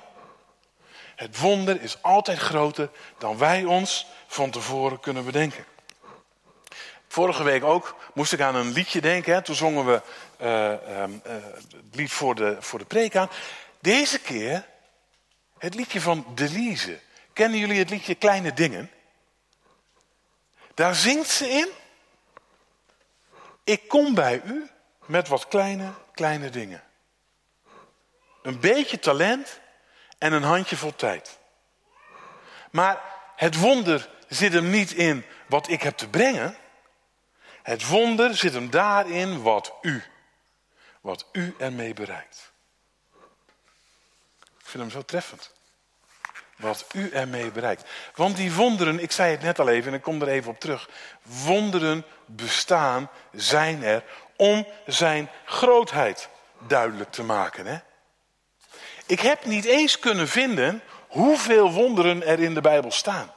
Het 1.19 1.37
wonder 1.37 1.81
is 1.81 2.01
altijd 2.01 2.37
groter 2.37 2.89
dan 3.17 3.37
wij 3.37 3.63
ons 3.63 4.07
van 4.27 4.49
tevoren 4.49 4.99
kunnen 4.99 5.25
bedenken. 5.25 5.65
Vorige 7.07 7.43
week 7.43 7.63
ook 7.63 7.95
moest 8.13 8.33
ik 8.33 8.41
aan 8.41 8.55
een 8.55 8.71
liedje 8.71 9.01
denken. 9.01 9.43
Toen 9.43 9.55
zongen 9.55 9.85
we 9.85 10.01
uh, 10.41 10.71
uh, 10.71 11.43
het 11.53 11.95
lied 11.95 12.11
voor 12.11 12.35
de, 12.35 12.57
voor 12.59 12.79
de 12.79 12.85
preek 12.85 13.15
aan. 13.15 13.29
Deze 13.79 14.19
keer 14.19 14.65
het 15.57 15.75
liedje 15.75 16.01
van 16.01 16.25
Delise. 16.35 16.99
Kennen 17.33 17.59
jullie 17.59 17.79
het 17.79 17.89
liedje 17.89 18.15
Kleine 18.15 18.53
Dingen? 18.53 18.91
Daar 20.73 20.95
zingt 20.95 21.29
ze 21.29 21.49
in. 21.49 21.69
Ik 23.63 23.87
kom 23.87 24.13
bij 24.13 24.41
u 24.45 24.69
met 25.05 25.27
wat 25.27 25.47
kleine, 25.47 25.93
kleine 26.13 26.49
dingen. 26.49 26.83
Een 28.41 28.59
beetje 28.59 28.99
talent 28.99 29.59
en 30.19 30.33
een 30.33 30.43
handjevol 30.43 30.95
tijd. 30.95 31.37
Maar 32.71 33.01
het 33.35 33.55
wonder 33.55 34.09
zit 34.27 34.53
hem 34.53 34.69
niet 34.69 34.91
in 34.91 35.25
wat 35.47 35.69
ik 35.69 35.81
heb 35.81 35.97
te 35.97 36.09
brengen. 36.09 36.57
Het 37.63 37.87
wonder 37.87 38.35
zit 38.35 38.53
hem 38.53 38.69
daarin 38.69 39.41
wat 39.41 39.73
u, 39.81 40.03
wat 41.01 41.25
u 41.31 41.55
ermee 41.57 41.93
bereikt. 41.93 42.51
Ik 44.59 44.65
vind 44.65 44.83
hem 44.83 44.91
zo 44.91 45.05
treffend. 45.05 45.57
Wat 46.55 46.85
u 46.93 47.09
ermee 47.09 47.51
bereikt. 47.51 47.89
Want 48.15 48.35
die 48.35 48.53
wonderen, 48.53 48.99
ik 48.99 49.11
zei 49.11 49.31
het 49.31 49.41
net 49.41 49.59
al 49.59 49.69
even 49.69 49.91
en 49.91 49.97
ik 49.97 50.03
kom 50.03 50.21
er 50.21 50.27
even 50.27 50.51
op 50.51 50.59
terug. 50.59 50.89
Wonderen 51.21 52.05
bestaan, 52.25 53.09
zijn 53.31 53.83
er 53.83 54.03
om 54.35 54.67
zijn 54.85 55.29
grootheid 55.45 56.29
duidelijk 56.67 57.11
te 57.11 57.23
maken. 57.23 57.65
Hè? 57.65 57.79
Ik 59.09 59.19
heb 59.19 59.45
niet 59.45 59.65
eens 59.65 59.99
kunnen 59.99 60.27
vinden 60.27 60.83
hoeveel 61.07 61.71
wonderen 61.71 62.25
er 62.25 62.39
in 62.39 62.53
de 62.53 62.61
Bijbel 62.61 62.91
staan. 62.91 63.33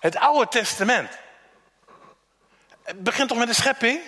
Het 0.00 0.16
Oude 0.16 0.48
Testament. 0.48 1.18
Het 2.82 3.02
begint 3.02 3.28
toch 3.28 3.38
met 3.38 3.46
de 3.46 3.54
schepping? 3.54 4.00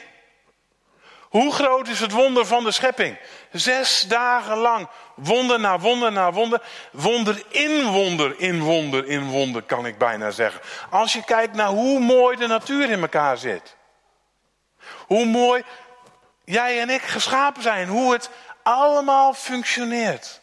Hoe 1.21 1.53
groot 1.53 1.89
is 1.89 2.01
het 2.01 2.13
wonder 2.13 2.47
van 2.47 2.65
de 2.65 2.71
schepping? 2.71 3.19
Zes 3.53 4.01
dagen 4.09 4.57
lang. 4.57 4.89
Wonder 5.15 5.61
na 5.61 5.79
wonder 5.79 6.13
na 6.13 6.33
wonder. 6.33 6.63
Wonder 6.93 7.43
in 7.49 7.85
wonder, 7.85 8.41
in 8.41 8.63
wonder, 8.63 9.07
in 9.07 9.29
wonder, 9.29 9.63
kan 9.63 9.87
ik 9.87 9.99
bijna 9.99 10.31
zeggen. 10.31 10.61
Als 10.91 11.13
je 11.13 11.25
kijkt 11.25 11.55
naar 11.55 11.69
hoe 11.69 12.01
mooi 12.01 12.37
de 12.37 12.47
natuur 12.47 12.91
in 12.91 13.01
elkaar 13.01 13.39
zit. 13.39 13.77
Hoe 15.07 15.27
mooi 15.27 15.65
jij 16.47 16.81
en 16.81 16.91
ik 16.91 17.03
geschapen 17.03 17.63
zijn. 17.63 17.89
Hoe 17.89 18.13
het 18.13 18.31
allemaal 18.67 19.35
functioneert. 19.35 20.41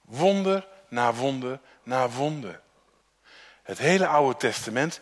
Wonder 0.00 0.66
na 0.88 1.12
wonder 1.14 1.60
na 1.82 2.08
wonder. 2.08 2.60
Het 3.62 3.78
hele 3.78 4.06
Oude 4.06 4.36
Testament. 4.36 5.00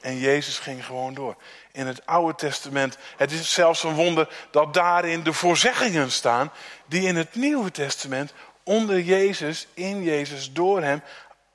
En 0.00 0.18
Jezus 0.18 0.58
ging 0.58 0.84
gewoon 0.84 1.14
door. 1.14 1.36
In 1.72 1.86
het 1.86 2.06
Oude 2.06 2.34
Testament, 2.34 2.98
het 3.16 3.32
is 3.32 3.52
zelfs 3.52 3.82
een 3.82 3.94
wonder 3.94 4.46
dat 4.50 4.74
daarin 4.74 5.22
de 5.22 5.32
voorzeggingen 5.32 6.12
staan, 6.12 6.52
die 6.86 7.02
in 7.02 7.16
het 7.16 7.34
Nieuwe 7.34 7.70
Testament 7.70 8.32
onder 8.62 9.00
Jezus, 9.00 9.66
in 9.74 10.02
Jezus, 10.02 10.52
door 10.52 10.82
Hem, 10.82 11.02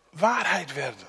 waarheid 0.09 0.73
werden. 0.73 1.07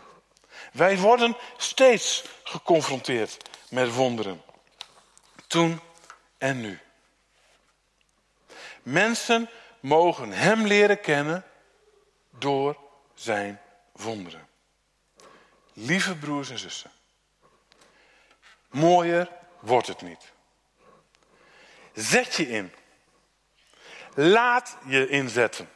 Wij 0.72 0.98
worden 0.98 1.37
steeds 1.56 2.24
geconfronteerd 2.44 3.37
met 3.68 3.94
wonderen. 3.94 4.42
Toen 5.46 5.80
en 6.38 6.60
nu. 6.60 6.84
Mensen 8.85 9.49
mogen 9.81 10.33
Hem 10.33 10.66
leren 10.66 11.01
kennen 11.01 11.44
door 12.31 12.77
Zijn 13.14 13.61
wonderen. 13.92 14.49
Lieve 15.73 16.16
broers 16.16 16.51
en 16.51 16.59
zussen, 16.59 16.90
mooier 18.70 19.29
wordt 19.61 19.87
het 19.87 20.03
niet. 20.03 20.33
Zet 21.92 22.35
je 22.35 22.49
in. 22.49 22.73
Laat 24.14 24.77
je 24.87 25.09
inzetten. 25.09 25.68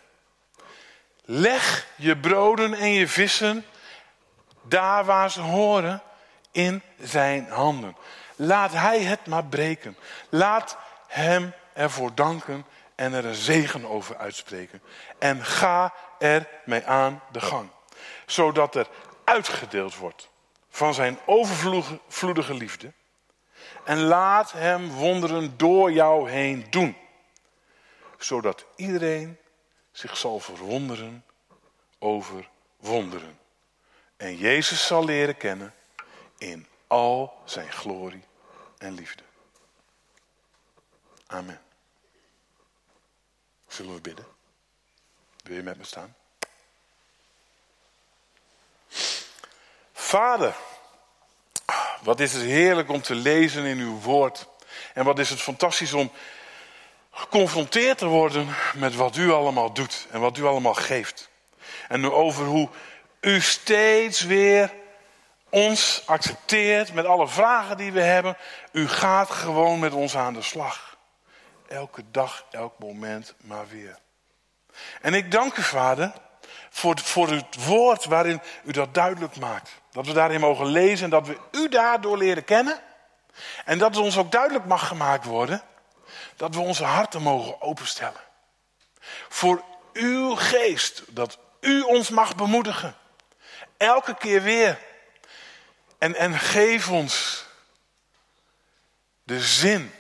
Leg 1.25 1.87
je 1.97 2.17
broden 2.17 2.75
en 2.75 2.91
je 2.91 3.09
vissen 3.09 3.65
daar 4.63 5.05
waar 5.05 5.31
ze 5.31 5.41
horen 5.41 6.03
in 6.53 6.83
zijn 7.01 7.49
handen. 7.49 7.97
Laat 8.37 8.73
hij 8.73 9.01
het 9.03 9.27
maar 9.27 9.45
breken. 9.45 9.97
Laat 10.29 10.77
hem 11.07 11.53
ervoor 11.73 12.15
danken 12.15 12.67
en 12.99 13.13
er 13.13 13.25
een 13.25 13.35
zegen 13.35 13.85
over 13.87 14.17
uitspreken. 14.17 14.83
En 15.19 15.45
ga 15.45 15.95
er 16.19 16.49
mee 16.65 16.87
aan 16.87 17.23
de 17.33 17.41
gang. 17.41 17.69
Zodat 18.27 18.75
er 18.75 18.89
uitgedeeld 19.25 19.97
wordt 19.97 20.29
van 20.69 20.95
zijn 20.95 21.19
overvloedige 21.27 22.55
liefde. 22.55 22.93
En 23.85 23.99
laat 23.99 24.53
hem 24.53 24.89
wonderen 24.89 25.57
door 25.57 25.93
jou 25.93 26.31
heen 26.31 26.67
doen. 26.71 26.97
Zodat 28.17 28.65
iedereen 28.77 29.39
zich 29.93 30.17
zal 30.17 30.41
verwonderen 30.41 31.25
over 31.99 32.49
wonderen. 32.77 33.39
En 34.17 34.37
Jezus 34.37 34.87
zal 34.87 35.05
leren 35.05 35.37
kennen 35.37 35.75
in 36.39 36.67
al 36.87 37.43
zijn 37.45 37.73
glorie 37.73 38.25
en 38.79 38.95
liefde. 38.95 39.23
Amen. 41.27 41.61
Zullen 43.79 43.95
we 43.95 44.01
bidden? 44.01 44.27
Wil 45.43 45.57
je 45.57 45.63
met 45.63 45.79
me 45.79 45.85
staan? 45.85 46.15
Vader, 49.93 50.55
wat 52.03 52.21
is 52.21 52.33
het 52.33 52.43
heerlijk 52.43 52.89
om 52.89 53.03
te 53.03 53.15
lezen 53.15 53.65
in 53.65 53.79
uw 53.79 54.01
woord. 54.01 54.47
En 54.95 55.05
wat 55.05 55.19
is 55.19 55.31
het 55.31 55.41
fantastisch 55.41 55.93
om 55.93 56.13
geconfronteerd 57.11 57.99
te 57.99 58.07
worden 58.07 58.55
met 58.75 58.95
wat 58.95 59.17
u 59.17 59.31
allemaal 59.31 59.73
doet 59.73 60.07
en 60.11 60.21
wat 60.21 60.37
u 60.37 60.45
allemaal 60.45 60.75
geeft. 60.75 61.29
En 61.89 62.13
over 62.13 62.45
hoe 62.45 62.69
u 63.21 63.41
steeds 63.41 64.21
weer 64.21 64.75
ons 65.49 66.03
accepteert 66.07 66.93
met 66.93 67.05
alle 67.05 67.29
vragen 67.29 67.77
die 67.77 67.93
we 67.93 68.03
hebben. 68.03 68.37
U 68.73 68.89
gaat 68.89 69.31
gewoon 69.31 69.79
met 69.79 69.93
ons 69.93 70.17
aan 70.17 70.35
de 70.35 70.43
slag. 70.43 70.88
Elke 71.69 72.03
dag, 72.11 72.45
elk 72.51 72.79
moment, 72.79 73.35
maar 73.41 73.69
weer. 73.69 73.99
En 75.01 75.15
ik 75.15 75.31
dank 75.31 75.57
u, 75.57 75.63
Vader, 75.63 76.13
voor, 76.71 76.99
voor 76.99 77.29
het 77.29 77.65
woord 77.65 78.05
waarin 78.05 78.41
u 78.65 78.73
dat 78.73 78.95
duidelijk 78.95 79.37
maakt. 79.37 79.71
Dat 79.91 80.07
we 80.07 80.13
daarin 80.13 80.41
mogen 80.41 80.67
lezen 80.67 81.05
en 81.05 81.11
dat 81.11 81.27
we 81.27 81.39
u 81.53 81.69
daardoor 81.69 82.19
leren 82.19 82.45
kennen. 82.45 82.81
En 83.65 83.79
dat 83.79 83.95
het 83.95 84.05
ons 84.05 84.17
ook 84.17 84.33
duidelijk 84.33 84.65
mag 84.65 84.87
gemaakt 84.87 85.25
worden 85.25 85.63
dat 86.37 86.55
we 86.55 86.61
onze 86.61 86.85
harten 86.85 87.23
mogen 87.23 87.61
openstellen. 87.63 88.21
Voor 89.29 89.65
uw 89.93 90.35
geest, 90.35 91.03
dat 91.09 91.39
u 91.61 91.81
ons 91.81 92.11
mag 92.11 92.37
bemoedigen. 92.37 92.95
Elke 93.77 94.15
keer 94.15 94.43
weer. 94.43 94.79
En, 95.99 96.15
en 96.15 96.39
geef 96.39 96.91
ons 96.91 97.45
de 99.23 99.41
zin 99.41 99.93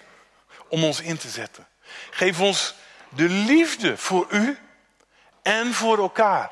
om 0.68 0.84
ons 0.84 1.00
in 1.00 1.16
te 1.16 1.28
zetten. 1.28 1.66
Geef 2.10 2.40
ons 2.40 2.74
de 3.08 3.28
liefde 3.28 3.96
voor 3.96 4.26
u 4.30 4.58
en 5.42 5.74
voor 5.74 5.98
elkaar. 5.98 6.50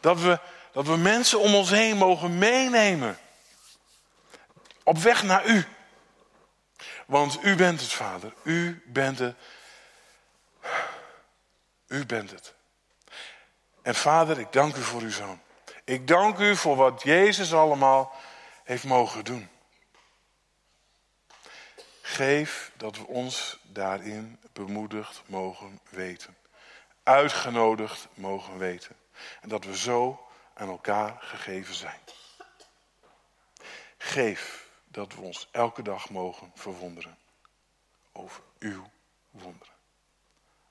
Dat 0.00 0.20
we, 0.20 0.38
dat 0.72 0.86
we 0.86 0.96
mensen 0.96 1.40
om 1.40 1.54
ons 1.54 1.70
heen 1.70 1.96
mogen 1.96 2.38
meenemen. 2.38 3.18
Op 4.82 4.98
weg 4.98 5.22
naar 5.22 5.46
u. 5.46 5.66
Want 7.06 7.38
u 7.42 7.56
bent 7.56 7.80
het, 7.80 7.92
Vader. 7.92 8.32
U 8.42 8.82
bent 8.86 9.18
het. 9.18 9.36
U 11.86 12.06
bent 12.06 12.30
het. 12.30 12.54
En 13.82 13.94
Vader, 13.94 14.38
ik 14.38 14.52
dank 14.52 14.76
u 14.76 14.82
voor 14.82 15.00
uw 15.00 15.10
zoon. 15.10 15.40
Ik 15.84 16.08
dank 16.08 16.38
u 16.38 16.56
voor 16.56 16.76
wat 16.76 17.02
Jezus 17.02 17.54
allemaal 17.54 18.14
heeft 18.64 18.84
mogen 18.84 19.24
doen. 19.24 19.48
Geef 22.06 22.72
dat 22.76 22.96
we 22.96 23.06
ons 23.06 23.58
daarin 23.62 24.38
bemoedigd 24.52 25.22
mogen 25.26 25.80
weten. 25.88 26.36
Uitgenodigd 27.02 28.08
mogen 28.14 28.58
weten. 28.58 28.96
En 29.40 29.48
dat 29.48 29.64
we 29.64 29.76
zo 29.76 30.26
aan 30.54 30.68
elkaar 30.68 31.16
gegeven 31.20 31.74
zijn. 31.74 32.00
Geef 33.98 34.68
dat 34.88 35.14
we 35.14 35.20
ons 35.20 35.48
elke 35.50 35.82
dag 35.82 36.10
mogen 36.10 36.52
verwonderen 36.54 37.18
over 38.12 38.42
uw 38.58 38.90
wonderen. 39.30 39.74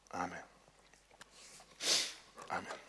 Amen. 0.08 0.46
Amen. 2.48 2.83